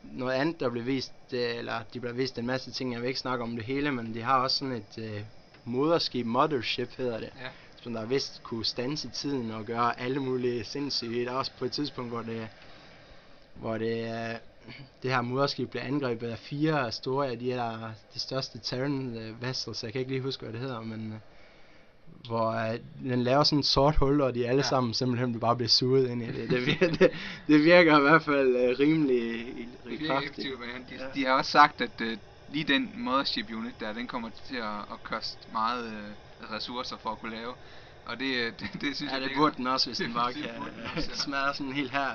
[0.03, 3.20] noget andet, der blev vist, eller de blev vist en masse ting, jeg vil ikke
[3.20, 5.20] snakke om det hele, men de har også sådan et uh,
[5.64, 7.48] moderskib, mothership hedder det, ja.
[7.83, 11.24] som der vist kunne stanse tiden og gøre alle mulige sindssyge.
[11.24, 12.48] Der er også på et tidspunkt, hvor det,
[13.55, 14.37] hvor det, uh,
[15.03, 19.42] det her moderskib blev angrebet af fire store af de her, de største Terran uh,
[19.42, 21.18] vessels, jeg kan ikke lige huske, hvad det hedder, men uh,
[22.28, 24.68] hvor uh, den laver sådan et sort hul, og de alle ja.
[24.68, 26.50] sammen simpelthen bare bliver suget ind i det.
[26.50, 27.10] Det virker, det,
[27.46, 29.46] det virker i hvert fald uh, rimelig,
[29.86, 30.36] rimelig kraftigt.
[30.90, 31.04] De, ja.
[31.14, 32.12] de har også sagt, at uh,
[32.52, 37.10] lige den mothership unit der, den kommer til at, at koste meget uh, ressourcer for
[37.10, 37.54] at kunne lave.
[38.06, 39.28] Og det, det, det synes ja, jeg...
[39.28, 40.50] det burde den også, hvis den bare kan
[40.96, 42.10] uh, smadre sådan helt her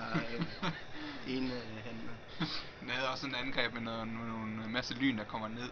[0.64, 0.70] uh,
[1.28, 2.02] en uh, henne.
[2.80, 5.70] Den havde også en angreb med noget, nogle, nogle masse lyn, der kommer ned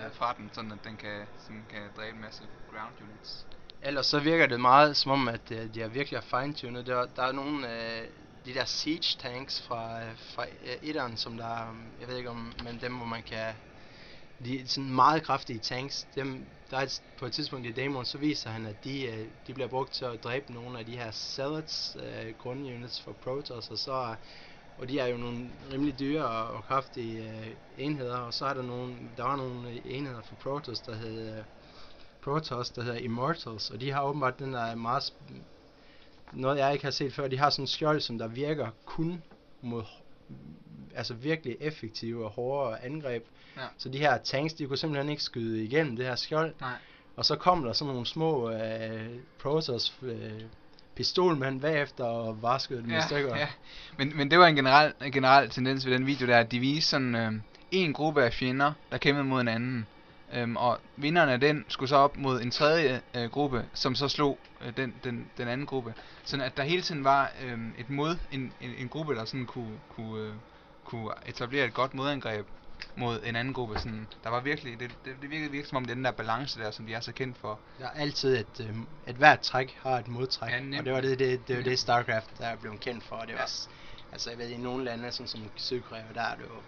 [0.00, 0.08] ja.
[0.08, 3.46] fra den, sådan at den kan, sådan kan dræbe en masse ground units
[3.82, 6.86] ellers så virker det meget som om, at uh, de har virkelig har fine-tunet.
[6.86, 8.06] Der, der er nogle uh,
[8.46, 10.46] de der siege tanks fra, uh, fra
[10.82, 13.54] etteren, som der, um, jeg ved ikke om, men dem hvor man kan,
[14.44, 18.18] de sådan meget kraftige tanks, dem, der er et, på et tidspunkt i demoen, så
[18.18, 21.10] viser han, at de, uh, de bliver brugt til at dræbe nogle af de her
[21.10, 24.16] Zealots uh, grundunits for Protoss, og så
[24.78, 28.54] og de er jo nogle rimelig dyre og, og kraftige øh, enheder, og så er
[28.54, 31.44] der nogle, der var nogle enheder for Protoss, der hed øh,
[32.26, 35.12] Protoss, der hedder Immortals, og de har åbenbart den der meget
[36.32, 39.22] noget jeg ikke har set før, de har sådan en skjold, som der virker kun
[39.62, 39.82] mod
[40.94, 43.24] altså virkelig effektive og hårde angreb.
[43.56, 43.62] Ja.
[43.78, 46.54] Så de her tanks, de kunne simpelthen ikke skyde igennem det her skjold.
[46.60, 46.72] Nej.
[47.16, 50.42] Og så kom der sådan nogle små øh, Protoss øh,
[50.94, 53.36] pistolmænd bagefter og vaskede dem i stykker.
[53.36, 53.48] ja.
[53.98, 56.58] Men, men det var en generel, en generel tendens ved den video der, at de
[56.58, 57.32] viste sådan øh,
[57.70, 59.86] en gruppe af fjender, der kæmpede mod en anden.
[60.32, 64.08] Øhm, og vinderne af den skulle så op mod en tredje øh, gruppe, som så
[64.08, 65.94] slog øh, den, den, den anden gruppe.
[66.24, 69.46] Sådan at der hele tiden var øh, et mod, en, en, en gruppe, der sådan
[69.46, 70.34] kunne, kunne, øh,
[70.84, 72.46] kunne etablere et godt modangreb
[72.96, 73.78] mod en anden gruppe.
[73.78, 76.70] Sådan, der var virkelig, det, det, det virkede virkelig som om den der balance der,
[76.70, 77.60] som de er så kendt for.
[77.78, 78.76] Der er altid et, øh,
[79.08, 81.78] et hvert træk har et modtræk, Ja, og det var det, det, det, var det
[81.78, 83.38] Starcraft der er blevet kendt for, og det Ja.
[83.38, 83.50] var,
[84.12, 86.62] altså jeg ved, i nogle lande, sådan som Sydkorea, der er det jo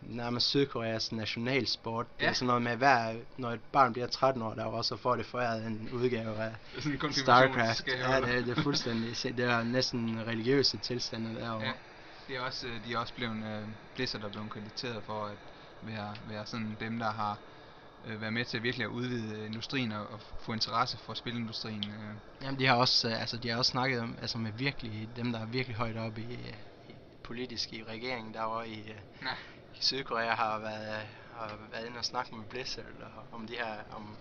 [0.00, 2.06] nærmest Sydkoreas nationalsport.
[2.16, 2.28] Det Ja.
[2.28, 5.26] er sådan noget med, hver, når et barn bliver 13 år derovre, så får det
[5.26, 7.88] foræret en udgave af Sådan Starcraft.
[7.88, 11.64] Ja, det, det er fuldstændig, det er næsten religiøse tilstande derovre.
[11.66, 11.72] Ja.
[12.28, 15.36] Det er også, øh, de er også blevet, øh, Blizzard er blevet krediteret for at
[15.82, 17.38] være, være sådan dem, der har
[18.06, 21.84] øh, været med til virkelig at udvide industrien og, og få interesse for spilindustrien.
[21.84, 22.14] Øh.
[22.42, 25.32] Jamen, de har også, øh, altså, de har også snakket om, altså med virkelig, dem
[25.32, 26.34] der er virkelig højt oppe i,
[26.88, 29.36] i politisk i regeringen derovre i, øh, Nej.
[29.78, 32.84] I Sydkorea har været, har været inde og snakke med Blizzard
[33.16, 34.16] og, om de her, om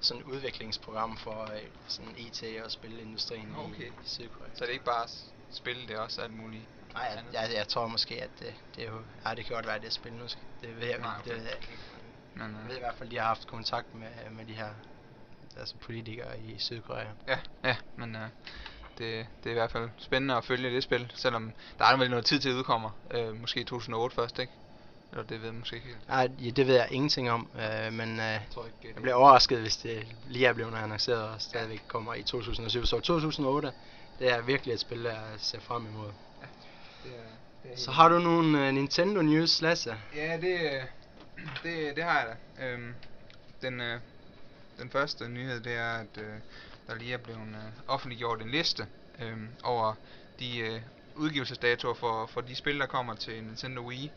[0.00, 3.82] sådan et udviklingsprogram for øh, sådan IT og spilindustrien Okay.
[3.82, 4.48] i, i Sydkorea.
[4.54, 5.08] Så det er ikke bare
[5.50, 6.64] spil, det er også alt muligt.
[6.94, 9.66] Nej, jeg, jeg, jeg, tror måske, at det, det er jo, ja, det kan godt
[9.66, 10.28] være, at det er spil nu.
[10.28, 11.30] skal- Det ved jeg, Nej, okay.
[11.30, 11.68] det ved jeg ikke.
[12.34, 14.54] Men, Jeg ved øh, i hvert fald, at de har haft kontakt med, med de
[14.54, 14.68] her
[15.56, 17.06] altså politikere i Sydkorea.
[17.26, 18.28] ja, ja, men øh,
[18.98, 22.10] det, det er i hvert fald spændende at følge det spil, selvom der er vel
[22.10, 22.90] noget tid til at udkommer.
[23.10, 24.52] Øh, måske 2008 først, ikke?
[25.12, 26.08] Eller det ved jeg måske ikke helt.
[26.08, 29.02] Nej, ja, det ved jeg ingenting om, øh, men øh, Jeg tror ikke, det jeg
[29.02, 32.86] bliver overrasket, hvis det lige er blevet annonceret og stadigvæk kommer i 2007.
[32.86, 33.72] Så 2008,
[34.18, 36.06] det er virkelig et spil, jeg ser frem imod.
[37.04, 37.22] det er,
[37.62, 39.96] det er Så har du nogle uh, Nintendo News, Lasse?
[40.14, 40.82] Ja, det, øh,
[41.62, 42.66] det, det har jeg da.
[42.66, 42.94] Øhm,
[43.62, 44.00] den, øh,
[44.78, 46.34] den første nyhed, det er, at øh,
[46.86, 48.86] der lige er blevet øh, offentliggjort en liste
[49.18, 49.94] øh, over
[50.38, 50.80] de øh,
[51.14, 54.10] udgivelsesdatoer for, for de spil, der kommer til Nintendo Wii.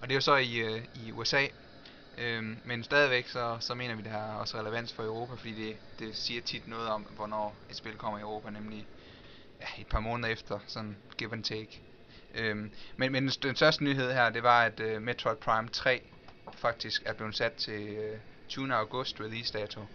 [0.00, 1.46] Og det er jo så i, øh, i USA.
[2.18, 5.78] Øhm, men stadigvæk så, så mener vi, det har også relevans for Europa, fordi det,
[5.98, 8.86] det siger tit noget om, hvornår et spil kommer i Europa, nemlig
[9.60, 11.82] ja, et par måneder efter, sådan give and take.
[12.34, 16.02] Øhm, men, men den, største nyhed her, det var, at øh, Metroid Prime 3
[16.54, 18.74] faktisk er blevet sat til øh, 20.
[18.74, 19.86] august release dato.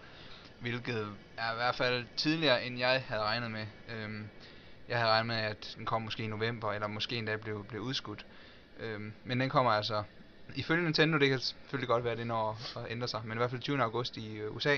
[0.59, 3.67] Hvilket er i hvert fald tidligere, end jeg havde regnet med.
[3.89, 4.29] Øhm,
[4.87, 7.81] jeg havde regnet med, at den kom måske i november, eller måske endda blev, blev
[7.81, 8.25] udskudt.
[8.79, 10.03] Øhm, men den kommer altså,
[10.55, 13.39] ifølge Nintendo, det kan selvfølgelig godt være, at det når at ændre sig, men i
[13.39, 13.83] hvert fald 20.
[13.83, 14.77] august i øh, USA.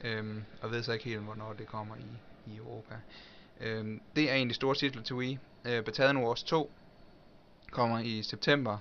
[0.00, 2.94] Øhm, og ved så ikke helt, hvornår det kommer i, i Europa.
[3.60, 5.38] Øhm, det er en af de store titler til Wii.
[5.64, 6.72] Øh, Battalion Wars 2
[7.70, 8.78] kommer i september.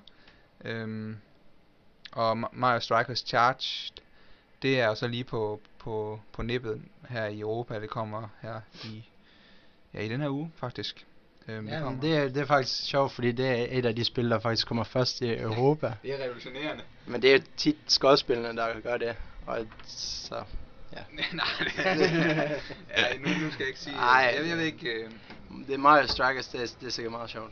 [0.65, 1.17] Øhm,
[2.11, 4.03] og Mario Strikers Charged,
[4.61, 7.79] det er så lige på, på, på nippet her i Europa.
[7.79, 9.09] Det kommer her i,
[9.93, 11.07] ja, i den her uge, faktisk.
[11.47, 14.03] Øhm, Ja, men det, er, det er faktisk sjovt, fordi det er et af de
[14.03, 15.93] spil, der faktisk kommer først i Europa.
[16.03, 16.83] det er revolutionerende.
[17.05, 19.15] Men det er tit skodspillene, der gør det.
[19.47, 20.43] Og så,
[20.93, 20.97] ja.
[21.33, 22.61] Nej, det det.
[22.97, 23.95] ja, nu, nu skal jeg ikke sige...
[23.95, 24.33] Ej.
[24.37, 24.89] jeg, jeg ved ikke...
[24.89, 25.11] Øh,
[25.67, 27.51] Det er Mario Strikers, det er, det er sikkert meget sjovt.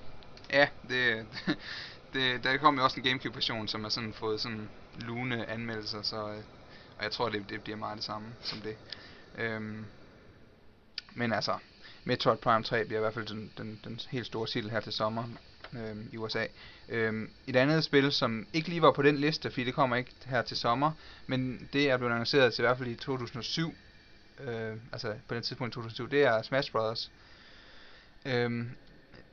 [0.53, 1.25] ja, det,
[2.13, 6.15] det, der kom jo også en Gamecube-version, som har sådan fået sådan lune anmeldelser, så...
[6.29, 6.37] Øh,
[6.97, 8.75] og jeg tror, det, det bliver meget det samme som det.
[9.37, 9.85] Øhm,
[11.13, 11.53] men altså,
[12.03, 14.93] Metroid Prime 3 bliver i hvert fald den, den, den helt store titel her til
[14.93, 15.23] sommer
[15.73, 16.45] øhm, i USA.
[16.89, 20.11] Øhm, et andet spil, som ikke lige var på den liste, fordi det kommer ikke
[20.25, 20.91] her til sommer,
[21.27, 23.73] men det er blevet annonceret til i hvert fald i 2007,
[24.39, 27.11] øh, altså på den tidspunkt i 2007, det er Smash Bros.
[28.25, 28.69] Øhm,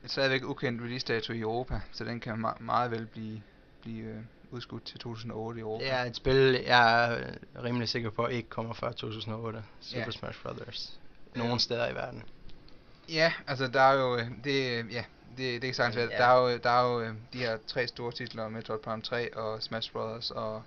[0.05, 3.41] stadigvæk ukendt release dato i Europa, så den kan ma- meget vel blive,
[3.81, 5.83] blive øh, udskudt til 2008 i Europa.
[5.85, 7.13] Det er et spil, jeg
[7.55, 9.63] er rimelig sikker på, ikke kommer før 2008.
[9.81, 10.11] Super Ja.
[10.11, 10.99] Smash Brothers.
[11.35, 11.39] Ja.
[11.39, 12.23] Nogle steder i verden.
[13.11, 15.03] Ja, altså der er jo, øh, det, øh, ja,
[15.37, 16.09] det, det kan sagtens være.
[16.11, 16.17] Ja.
[16.17, 19.33] Der er jo, der er jo øh, de her tre store titler, Metroid Prime 3
[19.37, 20.31] og Smash Bros.
[20.31, 20.63] og,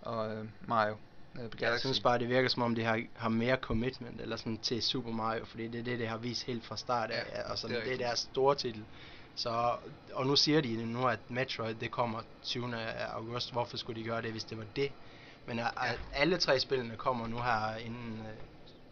[0.00, 0.94] og Mario
[1.34, 1.80] på Jeg Galaxy.
[1.86, 5.10] synes bare, det virker som om, de har, har mere commitment eller sådan, til Super
[5.12, 7.24] Mario, fordi det er det, det har vist helt fra start af.
[7.36, 8.86] Ja, og sådan, det er det, er deres store titel.
[9.34, 9.76] Så,
[10.12, 12.76] og nu siger de nu, at Metroid det kommer 20.
[13.02, 13.52] august.
[13.52, 14.92] Hvorfor skulle de gøre det, hvis det var det?
[15.46, 15.68] Men Ja.
[16.12, 18.26] alle tre spillene kommer nu her inden,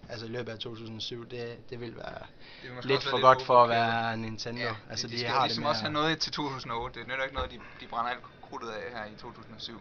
[0.09, 2.27] altså i løbet af 2007, det, det vil være
[2.63, 4.61] Det lidt for godt for at være Nintendo.
[4.61, 7.01] Ja, altså de, de, de skal har ligesom det også have noget til 2008.
[7.01, 9.81] Det nytter ikke noget, de, de brænder alt krudtet af her i 2007.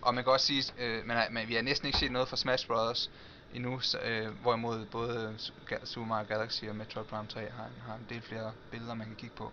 [0.00, 2.28] Og man kan også sige, øh, man, har, man, vi har næsten ikke set noget
[2.28, 3.10] fra Smash Bros.
[3.54, 5.38] endnu, så, øh, hvorimod både
[5.84, 9.16] Super Mario Galaxy og Metroid Prime 3 har, har en del flere billeder, man kan
[9.16, 9.52] kigge på.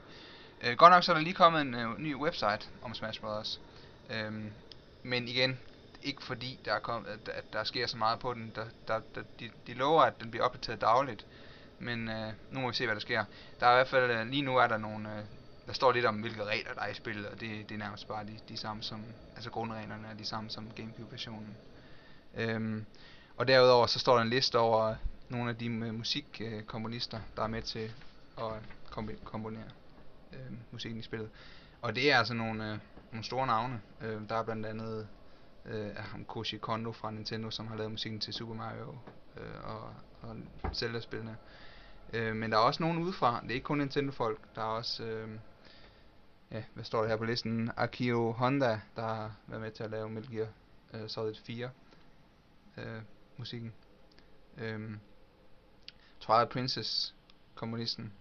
[0.61, 3.59] Øh, godt nok så er der lige kommet en øh, ny website om Smash Bros.
[4.09, 4.51] Øhm,
[5.03, 5.59] men igen,
[6.03, 8.51] ikke fordi der, er kommet, at, at der sker så meget på den.
[8.55, 11.25] Der, der, der, de, de lover, at den bliver opdateret dagligt.
[11.79, 13.25] Men øh, nu må vi se, hvad der sker.
[13.59, 15.23] Der er i hvert fald, øh, lige nu er der nogle, øh,
[15.67, 18.07] der står lidt om, hvilke regler der er i spillet, og det, det er nærmest
[18.07, 19.03] bare de, de samme som,
[19.35, 21.57] altså grundreglerne er de samme som Gamecube-versionen.
[22.35, 22.85] Øhm,
[23.37, 24.95] og derudover så står der en liste over
[25.29, 27.91] nogle af de øh, musikkomponister, øh, der er med til
[28.37, 28.43] at
[29.23, 29.69] komponere
[30.33, 31.29] øh, musikken i spillet.
[31.81, 32.77] Og det er altså nogle, øh,
[33.11, 33.81] nogle store navne.
[34.01, 35.07] Øh, der er blandt andet
[35.65, 38.97] øh, ham Koji Kondo fra Nintendo, som har lavet musikken til Super Mario
[39.37, 40.35] øh, og, og
[40.75, 41.37] Zelda-spillene.
[42.13, 43.39] Øh, men der er også nogen udefra.
[43.43, 44.39] Det er ikke kun Nintendo-folk.
[44.55, 45.29] Der er også, øh,
[46.51, 47.71] ja, hvad står der her på listen?
[47.77, 50.47] Akio Honda, der har været med til at lave Metal Gear
[50.93, 51.69] øh, Solid 4
[52.77, 53.01] øh,
[53.37, 53.73] musikken.
[54.57, 54.79] Øh,
[56.19, 57.15] Twilight Princess
[57.55, 58.13] komponisten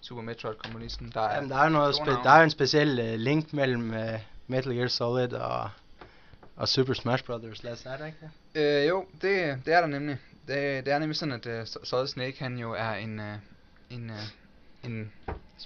[0.00, 1.12] Super Metroid komponisten.
[1.14, 4.20] Der er, Jamen, der er, noget spe- der er en speciel uh, link mellem uh,
[4.46, 5.70] Metal Gear Solid og,
[6.56, 7.60] og Super Smash Brothers.
[7.60, 8.18] Er det ikke
[8.54, 8.82] det?
[8.82, 10.18] Øh, jo, det, det er der nemlig.
[10.48, 13.26] Det, det er nemlig sådan, at uh, Solid Snake, han jo er en, uh,
[13.90, 14.16] en, uh,
[14.84, 15.12] en,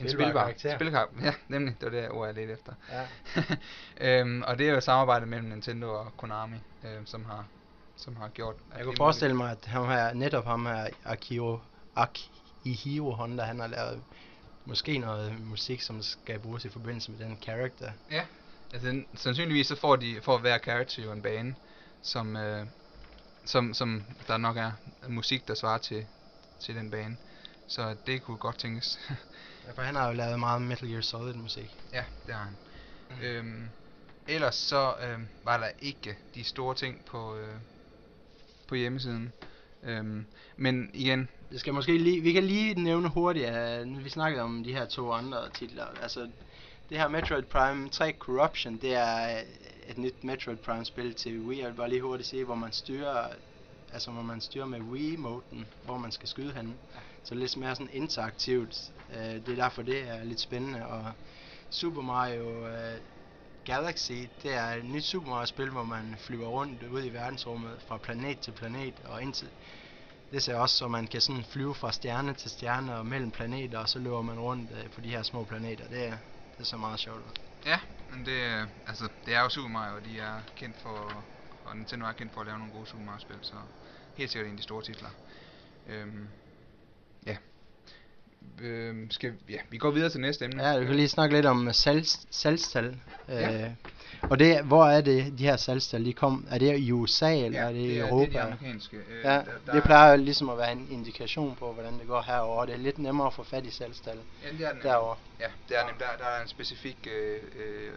[0.01, 0.77] en spilbar karakter.
[0.77, 1.25] Spilkarakter.
[1.25, 1.75] Ja, nemlig.
[1.81, 2.73] Det var det ord, jeg ledte efter.
[2.93, 3.01] Ja.
[4.21, 7.47] øhm, og det er jo et samarbejde mellem Nintendo og Konami, øh, som har
[7.99, 8.55] som har gjort.
[8.77, 11.61] Jeg kunne forestille mig, at ham her, netop ham her, Akio,
[11.97, 14.03] Akihiro Honda, han har lavet
[14.65, 17.91] måske noget musik, som skal bruges i forbindelse med den karakter.
[18.11, 18.23] Ja,
[18.73, 21.55] altså sandsynligvis så får de for hver karakter jo en bane,
[22.03, 22.67] som, øh,
[23.45, 24.73] som, som der nok er
[25.09, 26.07] musik, der svarer til,
[26.61, 27.17] til den bane.
[27.67, 28.99] Så det kunne godt tænkes.
[29.67, 31.77] ja, for han har jo lavet meget Metal Gear Solid musik.
[31.93, 32.57] Ja, det har han.
[33.11, 33.23] Mm.
[33.23, 33.69] Øhm,
[34.29, 37.55] ellers så øh, var der ikke de store ting på, øh,
[38.69, 39.33] på hjemmesiden.
[39.83, 40.27] Øhm,
[40.57, 41.29] men igen...
[41.51, 44.87] Det skal måske lige, vi kan lige nævne hurtigt, at vi snakkede om de her
[44.87, 45.87] to andre titler.
[46.03, 46.31] Altså,
[46.89, 49.43] det her Metroid Prime 3 Corruption, det er
[49.89, 51.61] et nyt Metroid Prime spil til Wii.
[51.61, 53.29] Jeg vil bare lige hurtigt sige, hvor man styrer,
[53.93, 56.75] altså hvor man styrer med Wii-moden, hvor man skal skyde henne.
[57.25, 58.91] Så lidt mere sådan interaktivt.
[59.09, 60.87] Uh, det er derfor, det er lidt spændende.
[60.87, 61.13] Og
[61.71, 62.99] Super Mario uh,
[63.65, 67.97] Galaxy, det er et nyt Super Mario-spil, hvor man flyver rundt ud i verdensrummet fra
[67.97, 69.49] planet til planet og indtil
[70.33, 73.79] det ser også, så man kan sådan flyve fra stjerne til stjerne og mellem planeter,
[73.79, 75.89] og så løber man rundt øh, på de her små planeter.
[75.89, 76.17] Det er,
[76.59, 77.33] det er så meget sjovt ud.
[77.67, 81.25] Ja, men det, altså, det er jo Super Mario, og de er kendt for,
[81.65, 83.55] og Nintendo er kendt for at lave nogle gode Super Mario-spil, så
[84.15, 85.11] helt sikkert en af de store titler.
[85.87, 86.29] Øhm,
[87.27, 87.37] ja,
[88.61, 90.69] øh, skal, ja, vi går videre til næste emne.
[90.69, 93.01] Ja, vi kan lige snakke lidt om salgs, salgstal.
[93.29, 93.75] Ja.
[94.23, 96.47] Og det, hvor er det, de her salgstal, de kom?
[96.51, 98.31] Er det i USA, eller ja, er det i Europa?
[98.31, 98.97] det er de amerikanske.
[98.97, 102.23] Øh, ja, der, der det plejer ligesom at være en indikation på, hvordan det går
[102.23, 102.65] herover.
[102.65, 105.17] Det er lidt nemmere at få fat i salgstal ja, det er den, derovre.
[105.41, 106.01] Ja, det er nemt.
[106.01, 107.93] Der, der er en specifik øh, øh,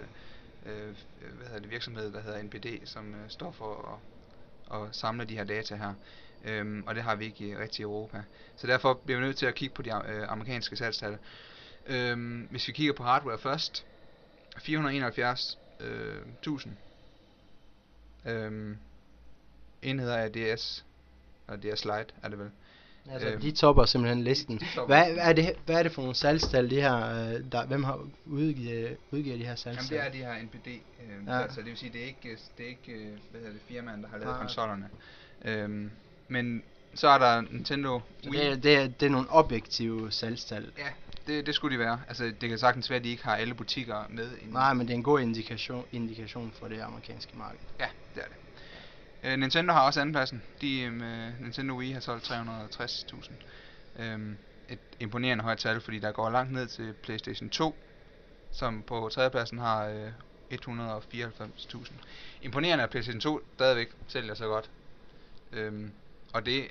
[0.65, 0.95] øh,
[1.37, 4.01] hvad hedder det, virksomhed, der hedder NPD, som øh, står for
[4.71, 5.93] at, at samle de her data her.
[6.45, 8.23] Øhm, og det har vi ikke rigtig i Europa.
[8.55, 11.17] Så derfor bliver vi nødt til at kigge på de øh, amerikanske salgstal.
[11.87, 13.85] Øhm, hvis vi kigger på hardware først,
[14.57, 16.73] 471 øh, 1000
[18.25, 18.77] øhm,
[19.81, 20.85] enheder af DS,
[21.47, 22.49] og DS Lite er det vel.
[23.11, 24.55] Altså, øhm, de topper simpelthen listen.
[24.55, 24.95] De, de topper.
[24.95, 27.83] Hvad, hvad, er det, hvad er det for nogle salgstal, de her, øh, der, hvem
[27.83, 29.95] har udgivet, udgivet de her salgstal?
[29.95, 31.49] Jamen, det er de her NPD øh, ja.
[31.49, 34.09] så det vil sige, det er ikke, det er ikke hvad hedder det, firmaen, der
[34.09, 34.37] har lavet ja.
[34.37, 34.89] konsollerne.
[35.45, 35.91] Øhm,
[36.27, 36.63] men
[36.93, 38.39] så er der Nintendo Wii.
[38.39, 40.71] Det er, det, er, det er nogle objektive salgstal.
[40.77, 40.87] Ja,
[41.27, 42.01] det, det skulle de være.
[42.07, 44.31] Altså, det kan sagtens være, at de ikke har alle butikker med.
[44.41, 47.59] Nej, men det er en god indikation, indikation for det amerikanske marked.
[47.79, 48.35] Ja, det er det.
[49.33, 50.43] Uh, Nintendo har også andenpladsen.
[50.61, 53.31] De med Nintendo Wii har solgt 360.000.
[53.95, 54.37] Um, øhm,
[54.69, 57.75] et imponerende højt tal, fordi der går langt ned til PlayStation 2,
[58.51, 60.11] som på tredjepladsen har øh,
[60.53, 61.91] 194.000.
[62.41, 64.69] Imponerende, at PlayStation 2 stadigvæk sælger så godt.
[65.57, 65.91] Um,
[66.33, 66.67] og det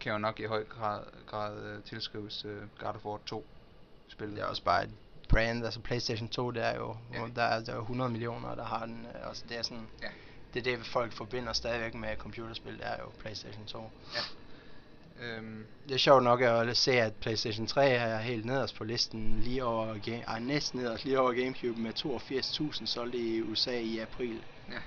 [0.00, 3.46] kan jo nok i høj grad, grad uh, tilskrives uh, God of War 2
[4.08, 4.36] spillet.
[4.36, 4.90] Det er også bare et
[5.28, 7.18] brand, altså Playstation 2, det er jo, ja.
[7.36, 10.08] der, er, der er 100 millioner, der har den, uh, også det er sådan, ja.
[10.54, 13.90] det er det, folk forbinder stadigvæk med computerspil, det er jo Playstation 2.
[14.14, 14.20] Ja.
[15.22, 15.66] Øhm.
[15.88, 19.64] Det er sjovt nok at se, at Playstation 3 er helt nederst på listen, lige
[19.64, 19.96] over,
[20.26, 24.40] ej, næsten nederst, lige over Gamecube med 82.000 solgt i USA i april.
[24.70, 24.78] Ja.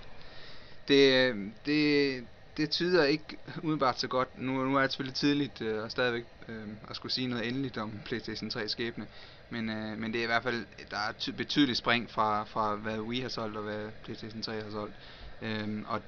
[0.88, 1.34] Det,
[1.66, 4.38] det, det tyder ikke umiddelbart så godt.
[4.38, 7.78] Nu, nu er det selvfølgelig tidligt øh, og stadigvæk øh, at skulle sige noget endeligt
[7.78, 9.08] om PlayStation 3 skæbne.
[9.50, 12.76] Men, øh, men det er i hvert fald, der er ty- betydeligt spring fra, fra
[12.76, 14.96] hvad Wii har solgt og hvad PlayStation 3 har solgt.
[15.42, 16.02] Øh, og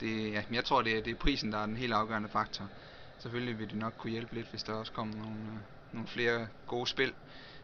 [0.00, 2.68] det, ja, jeg tror, det er, det er prisen, der er den helt afgørende faktor.
[3.18, 5.58] selvfølgelig vil det nok kunne hjælpe lidt, hvis der også kommer nogle, øh,
[5.92, 7.12] nogle flere gode spil.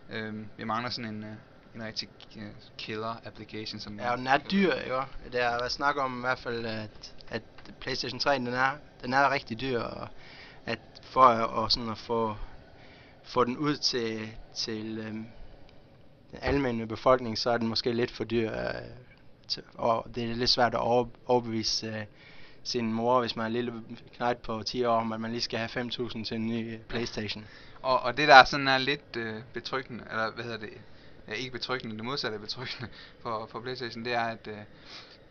[0.09, 1.37] Øh, vi mangler sådan en, øh,
[1.77, 2.43] rigtig øh,
[2.79, 3.99] killer application, som...
[3.99, 5.03] Ja, og den er dyr, jo.
[5.33, 7.43] Der er snak om i hvert fald, at, at
[7.81, 8.71] PlayStation 3, den er,
[9.03, 10.09] den er rigtig dyr, og
[10.67, 12.37] at for og sådan at få,
[13.23, 15.27] få den ud til, til øhm,
[16.31, 18.75] den almindelige befolkning, så er den måske lidt for dyr, øh,
[19.49, 22.05] til, og det er lidt svært at over, overbevise øh,
[22.63, 23.73] sin mor, hvis man er en lille
[24.17, 27.47] knægt på 10 år, om at man lige skal have 5.000 til en ny Playstation.
[27.83, 30.71] Og, og det der sådan er lidt øh, betryggende, eller hvad hedder det,
[31.31, 32.89] ja, ikke betryggende, det modsatte er betryggende
[33.23, 34.59] for, for Playstation, det er, at, øh,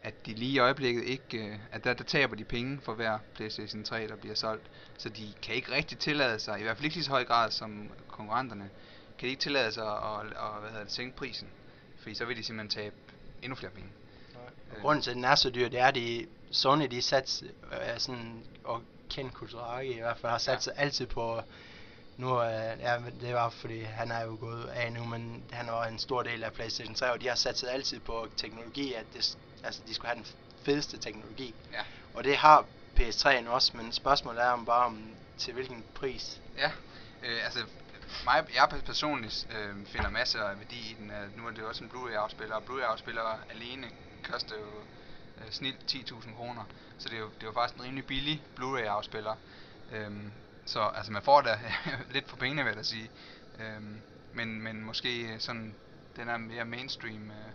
[0.04, 3.20] at de lige i øjeblikket ikke, øh, at der, der taber de penge for hver
[3.36, 4.64] Playstation 3, der bliver solgt.
[4.98, 7.52] Så de kan ikke rigtig tillade sig, i hvert fald ikke lige så høj grad
[7.52, 8.70] som konkurrenterne,
[9.18, 11.48] kan de ikke tillade sig at, at, at hvad hedder det, sænke prisen.
[12.02, 12.96] Fordi så vil de simpelthen tabe
[13.42, 13.90] endnu flere penge.
[14.76, 17.44] Og grunden til, at den er så dyr, det er, at de, Sony de sat,
[17.72, 20.60] øh, sådan, og Ken Kutaragi i hvert fald, har sat Ja.
[20.60, 21.42] sig altid på,
[22.20, 25.86] nu, øh, ja, det var fordi, han er jo gået af nu, men han var
[25.86, 29.06] en stor del af Playstation 3, og de har sat sig altid på teknologi, at
[29.14, 30.28] det, altså, de skulle have den
[30.66, 31.56] fedeste teknologi.
[31.74, 31.82] Ja.
[32.14, 32.66] Og det har
[33.00, 36.42] PS3'en også, men spørgsmålet er om bare om til hvilken pris.
[36.58, 36.72] Ja,
[37.24, 37.60] øh, altså
[38.26, 41.12] mig, jeg personligt øh, finder masser af værdi i den.
[41.12, 43.88] Øh, nu er det også en Blu-ray-afspiller, og Blu-ray-afspillere alene
[44.32, 44.68] koster jo
[45.38, 46.64] øh, snit 10.000 kroner.
[46.98, 49.36] Så det er, jo, det er jo faktisk en rimelig billig Blu-ray-afspiller.
[49.92, 50.32] Øhm,
[50.66, 51.50] så altså man får da
[52.14, 53.10] lidt for pengene, vil jeg sige.
[53.60, 53.98] Øhm,
[54.34, 55.76] men, men måske sådan,
[56.16, 57.52] den er mere mainstream, øh,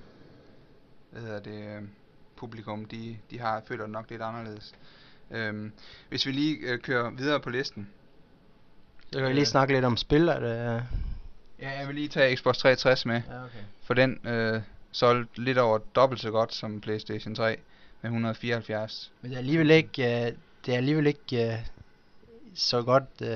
[1.11, 1.83] hvad hedder det, øh,
[2.37, 4.75] publikum, de, de har føler nok lidt anderledes.
[5.31, 5.73] Øhm,
[6.09, 7.89] hvis vi lige øh, kører videre på listen,
[9.13, 9.35] Så kan vi Øh.
[9.35, 10.85] lige snakke lidt om spil, er det...
[11.61, 13.59] Ja, jeg vil lige tage Xbox 360 med, Ja, okay.
[13.83, 17.57] for den øh, solgte lidt over dobbelt så godt som PlayStation 3
[18.03, 19.13] med 174.
[19.23, 20.33] Men det er alligevel ikke, øh,
[20.67, 21.59] det er alligevel ikke øh,
[22.55, 23.29] så godt, øh,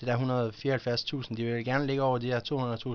[0.00, 0.16] det der
[1.26, 2.40] 174.000, de vil gerne ligge over de her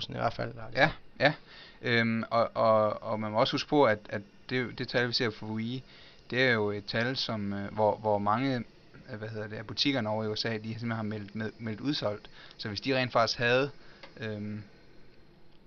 [0.02, 0.54] 200.000 i hvert fald.
[0.76, 1.34] Ja, ja.
[1.82, 5.14] Øhm, og, og, og man må også huske på, at, at det, det tal, vi
[5.14, 5.84] ser for Wii,
[6.30, 8.64] det er jo et tal, som, øh, hvor, hvor mange
[9.12, 11.82] øh, hvad hedder det, af butikkerne over i USA, de simpelthen har meldt, med, meldt
[11.82, 12.30] udsolgt.
[12.58, 13.70] Så hvis de rent faktisk havde
[14.20, 14.64] øhm,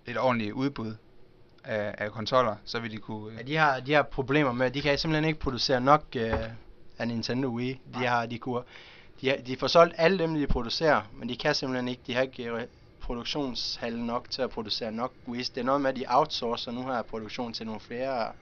[0.06, 0.94] et ordentligt udbud
[1.64, 3.32] af, af konsoller, så ville de kunne...
[3.32, 6.34] Øh, Ja, de har, de har problemer med, de kan simpelthen ikke producere nok øh,
[6.98, 7.80] af Nintendo Wii.
[7.94, 8.62] De har, de kunne,
[9.20, 12.14] de, har, de får solgt alle dem, de producerer, men de kan simpelthen ikke, de
[12.14, 12.62] har ikke øh,
[13.00, 15.50] produktionshal nok til at producere nok Wii's.
[15.54, 18.32] Det er noget med, at de outsourcer nu her produktion til nogle flere,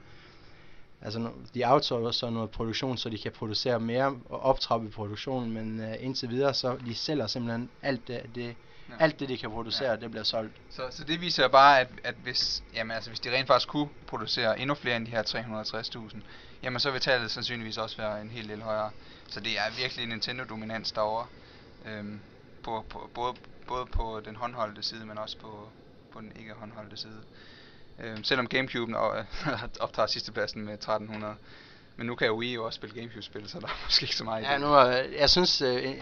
[1.01, 5.95] altså de outsourcer noget produktion, så de kan producere mere og optrappe produktionen, men øh,
[5.99, 8.55] indtil videre, så de sælger simpelthen alt det, det
[8.89, 9.03] Ja.
[9.03, 9.95] alt det, de kan producere, ja.
[9.95, 10.53] det bliver solgt.
[10.69, 13.89] Så, så det viser bare, at, at hvis, jamen, altså, hvis de rent faktisk kunne
[14.07, 16.17] producere endnu flere end de her 360.000,
[16.63, 18.91] jamen så vil tallet sandsynligvis også være en hel del højere.
[19.33, 21.27] Så det er virkelig Nintendo-dominans derovre.
[21.85, 22.19] Øhm,
[22.63, 23.33] på, på, både,
[23.67, 25.69] både på den håndholdte side, men også på,
[26.13, 27.23] på den ikke håndholdte side.
[27.99, 28.95] Øhm, selvom Gamecube'en
[29.85, 31.35] optager sidstepladsen med 1300.
[31.95, 34.41] Men nu kan Wii jo også spille Gamecube-spil, så der er måske ikke så meget
[34.43, 34.61] i Ja, det.
[34.61, 34.85] nu er,
[35.19, 35.93] jeg synes, øh,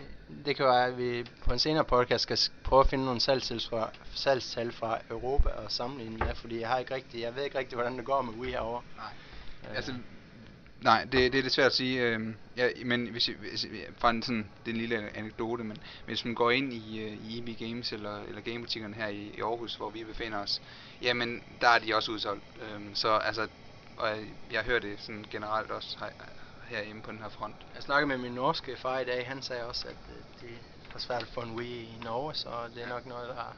[0.45, 3.61] det kan være, at vi på en senere podcast skal prøve at finde nogle salgstal
[3.69, 7.57] fra, salgstal fra Europa og sammenligne med, fordi jeg har ikke rigtig, jeg ved ikke
[7.57, 8.81] rigtig, hvordan det går med Wii herovre.
[8.95, 9.05] Nej.
[9.69, 9.93] Øh, Altså,
[10.81, 12.01] nej, det, det er lidt svært at sige.
[12.01, 12.19] Øh,
[12.57, 13.65] ja, men hvis, hvis
[13.97, 17.13] fra en sådan, det er en lille anekdote, men hvis man går ind i, øh,
[17.13, 20.61] i EB Games eller, eller gamebutikkerne her i, i Aarhus, hvor vi befinder os,
[21.01, 22.43] jamen der er de også udsolgt.
[22.61, 23.47] Øh, så altså,
[23.97, 26.09] og jeg, jeg hører det sådan generelt også her,
[26.69, 27.55] herhjemme på den her front.
[27.75, 30.57] Jeg snakkede med min norske far i dag, han sagde også, at øh, det
[30.95, 33.55] er svært at få en Wii i Norge, så det er nok noget, der er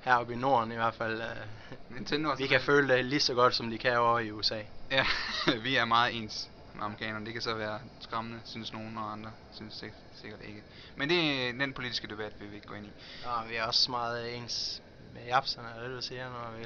[0.00, 1.20] heroppe i Norden i hvert fald.
[1.20, 4.62] Øh, Nintendo vi kan føle det lige så godt, som de kan over i USA.
[4.90, 5.06] Ja,
[5.66, 7.26] vi er meget ens med amerikanerne.
[7.26, 10.64] Det kan så være skræmmende, synes nogen, og andre synes sik- sikkert ikke.
[10.96, 12.92] Men det er den politiske debat, vi vil ikke gå ind i.
[13.24, 16.62] Og vi er også meget ens med japserne, er det du siger, når vi...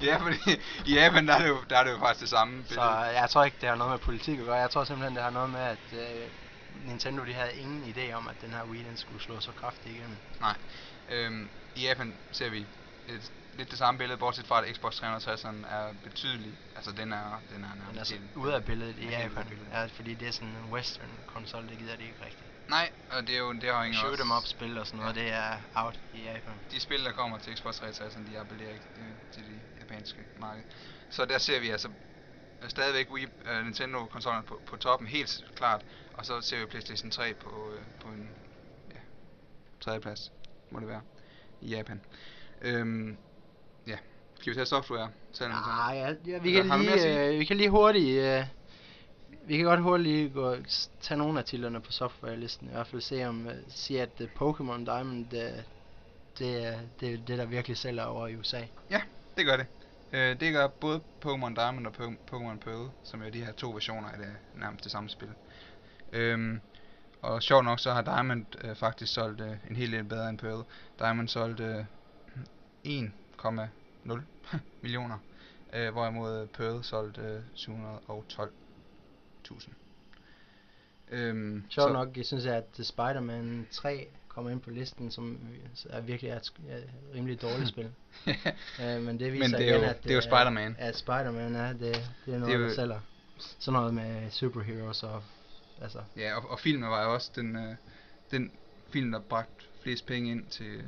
[0.06, 2.62] ja, fordi i Japan, der er det jo, der er det jo faktisk det samme
[2.64, 2.90] Så billede.
[2.90, 4.56] jeg tror ikke, det har noget med politik at gøre.
[4.56, 6.30] Jeg tror simpelthen, det har noget med, at øh,
[6.68, 9.94] Nintendo de havde ingen idé om, at den her Wii den skulle slå så kraftigt
[9.96, 10.18] igennem.
[10.40, 10.56] Nej.
[11.08, 12.66] Øhm, I Japan ser vi
[13.06, 16.52] et, lidt det samme billede, bortset fra at Xbox 360'eren er betydelig.
[16.76, 19.38] Altså den er, den er Men nærmest altså ude af billedet i den er Japan.
[19.38, 19.70] af billedet.
[19.72, 22.50] Ja, fordi det er sådan en western konsol, det gider de ikke rigtigt.
[22.68, 25.14] Nej, og det er jo, det har ingen Shoot 'em up spil og sådan noget,
[25.14, 26.54] det er out i Japan.
[26.70, 28.84] de spil, der kommer til Xbox 360, de appellerer ikke
[29.32, 30.62] til det japanske marked.
[31.10, 31.88] Så der ser vi altså
[32.68, 35.84] stadigvæk Wii, øh, Nintendo konsollen på, på toppen, helt klart.
[36.14, 38.30] Og så ser vi PlayStation 3 på, øh, på en
[38.90, 38.98] ja,
[39.80, 40.32] tredje plads,
[40.70, 41.02] må det være,
[41.60, 42.04] i Japan.
[42.62, 43.18] Øhm,
[43.86, 43.96] ja,
[44.34, 45.10] skal vi tage software?
[45.40, 48.22] Nej, ja, ja, vi, kan lige, øh, vi kan lige hurtigt...
[48.22, 48.44] Øh,
[49.46, 50.56] vi kan godt hurtigt lige gå,
[51.00, 52.68] tage nogle af titlerne på softwarelisten.
[52.68, 55.64] I hvert fald se om, uh, sige at uh, Pokémon Diamond, det,
[56.38, 58.60] det er det, det, der virkelig sælger over i USA.
[58.90, 59.02] Ja,
[59.36, 59.66] det gør det.
[60.12, 61.92] Øh, det gør både Pokémon Diamond og
[62.30, 64.26] Pokémon Pearl, som er de her to versioner af det
[64.56, 65.28] nærmest det samme spil.
[66.12, 66.60] Øhm,
[67.22, 70.38] og sjovt nok så har Diamond øh, faktisk solgt øh, en hel del bedre end
[70.38, 70.64] Pearl.
[70.98, 71.84] Diamond solgte øh,
[73.44, 74.20] 1,0
[74.82, 75.18] millioner,
[75.72, 79.68] øh, hvorimod Pearl solgte øh, 712.000.
[81.10, 85.38] Øhm, Sjovt nok, jeg synes, at Spider-Man 3 kommer ind på listen, som
[85.90, 86.52] er virkelig er et
[87.14, 87.90] rimelig dårligt spil.
[88.26, 88.34] uh,
[89.06, 90.76] men det viser men det er igen, jo, at det er jo Spider-Man.
[90.78, 91.80] At Spider-Man er, det,
[92.26, 93.00] det er noget, det er jo, der sælger.
[93.58, 95.22] Sådan noget med superheroes og
[95.82, 95.98] altså.
[96.16, 97.76] Ja, og, og filmen var jo også den, øh,
[98.30, 98.52] den
[98.88, 100.82] film, der bragte flest penge ind til...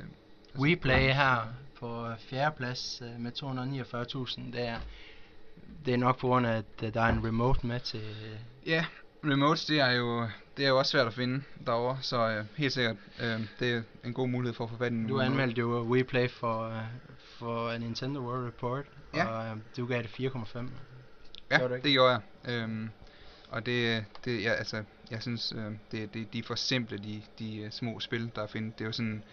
[0.57, 4.79] Øh, altså, WePlay her på fjerde plads øh, med 249.000, det er,
[5.85, 8.01] det er nok på grund af, at der er en remote med til...
[8.01, 8.85] Øh, ja,
[9.25, 12.73] remotes, det er jo, det er jo også svært at finde derovre, så øh, helt
[12.73, 15.61] sikkert, øh, det er en god mulighed for at få fat i en Du anmeldte
[15.61, 16.83] jo WePlay for,
[17.19, 18.85] for Nintendo World Report,
[19.15, 19.27] ja.
[19.27, 20.59] og du gav det 4,5.
[21.51, 22.21] Ja, det, det gjorde jeg.
[22.45, 22.91] Øhm,
[23.49, 27.23] og det, det ja, altså, jeg synes, øh, det, det, de er for simple, de,
[27.39, 28.75] de uh, små spil, der findes.
[28.75, 29.25] Det er jo sådan,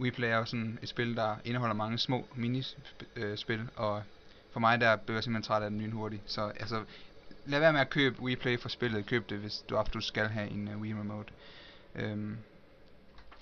[0.00, 4.02] WePlay er jo sådan et spil, der indeholder mange små minispil, øh, og
[4.50, 6.22] for mig der blev jeg simpelthen træt af den lynhurtigt.
[6.26, 6.84] Så altså,
[7.46, 9.06] lad være med at købe WePlay for spillet.
[9.06, 11.32] Køb det, hvis du absolut skal have en uh, Wii Remote.
[11.94, 12.38] Øhm,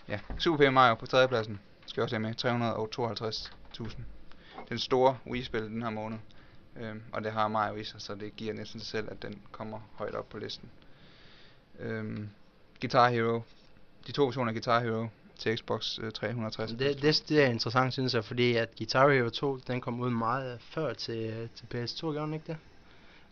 [0.09, 1.61] ja, Super Paper Mario på tredjepladsen.
[1.87, 2.45] Skal også have med
[3.85, 4.01] 352.000.
[4.69, 6.19] Den store Wii-spil den her måned.
[6.77, 9.43] Øhm, og det har Mario i sig, så det giver næsten sig selv, at den
[9.53, 10.71] kommer højt op på listen.
[11.79, 12.29] Øhm,
[12.81, 13.43] Guitar Hero.
[14.07, 15.09] De to versioner af Guitar Hero
[15.39, 16.71] til Xbox øh, 360.
[16.71, 20.11] Det, det, det er interessant, synes jeg, fordi at Guitar Hero 2, den kom ud
[20.11, 22.57] meget før til, til PS2, gjorde den ikke det?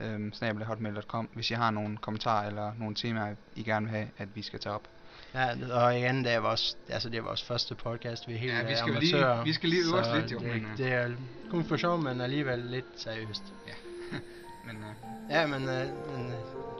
[0.00, 4.28] øh, snabelahotmail.com, hvis I har nogle kommentarer eller nogle temaer, I gerne vil have, at
[4.34, 4.88] vi skal tage op.
[5.34, 8.52] Ja, og igen, det er vores, altså det er vores første podcast, vi er helt
[8.52, 9.34] ja, vi skal amatører.
[9.34, 10.38] Lige, vi skal lige øve os lidt, jo.
[10.38, 11.10] Det, men, det er
[11.50, 13.42] kun for sjov, men alligevel lidt seriøst.
[13.66, 13.72] Ja,
[14.66, 16.32] men, uh, ja, men, uh, men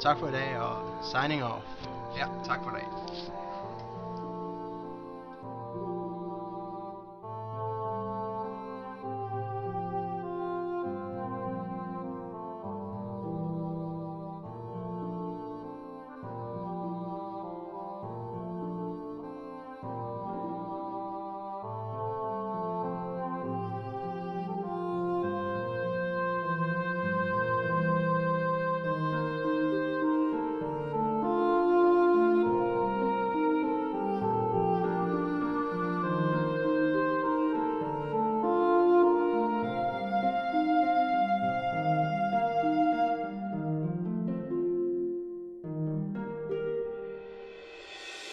[0.03, 1.67] tak for i dag, og signing off.
[2.19, 3.32] Ja, tak for i dag.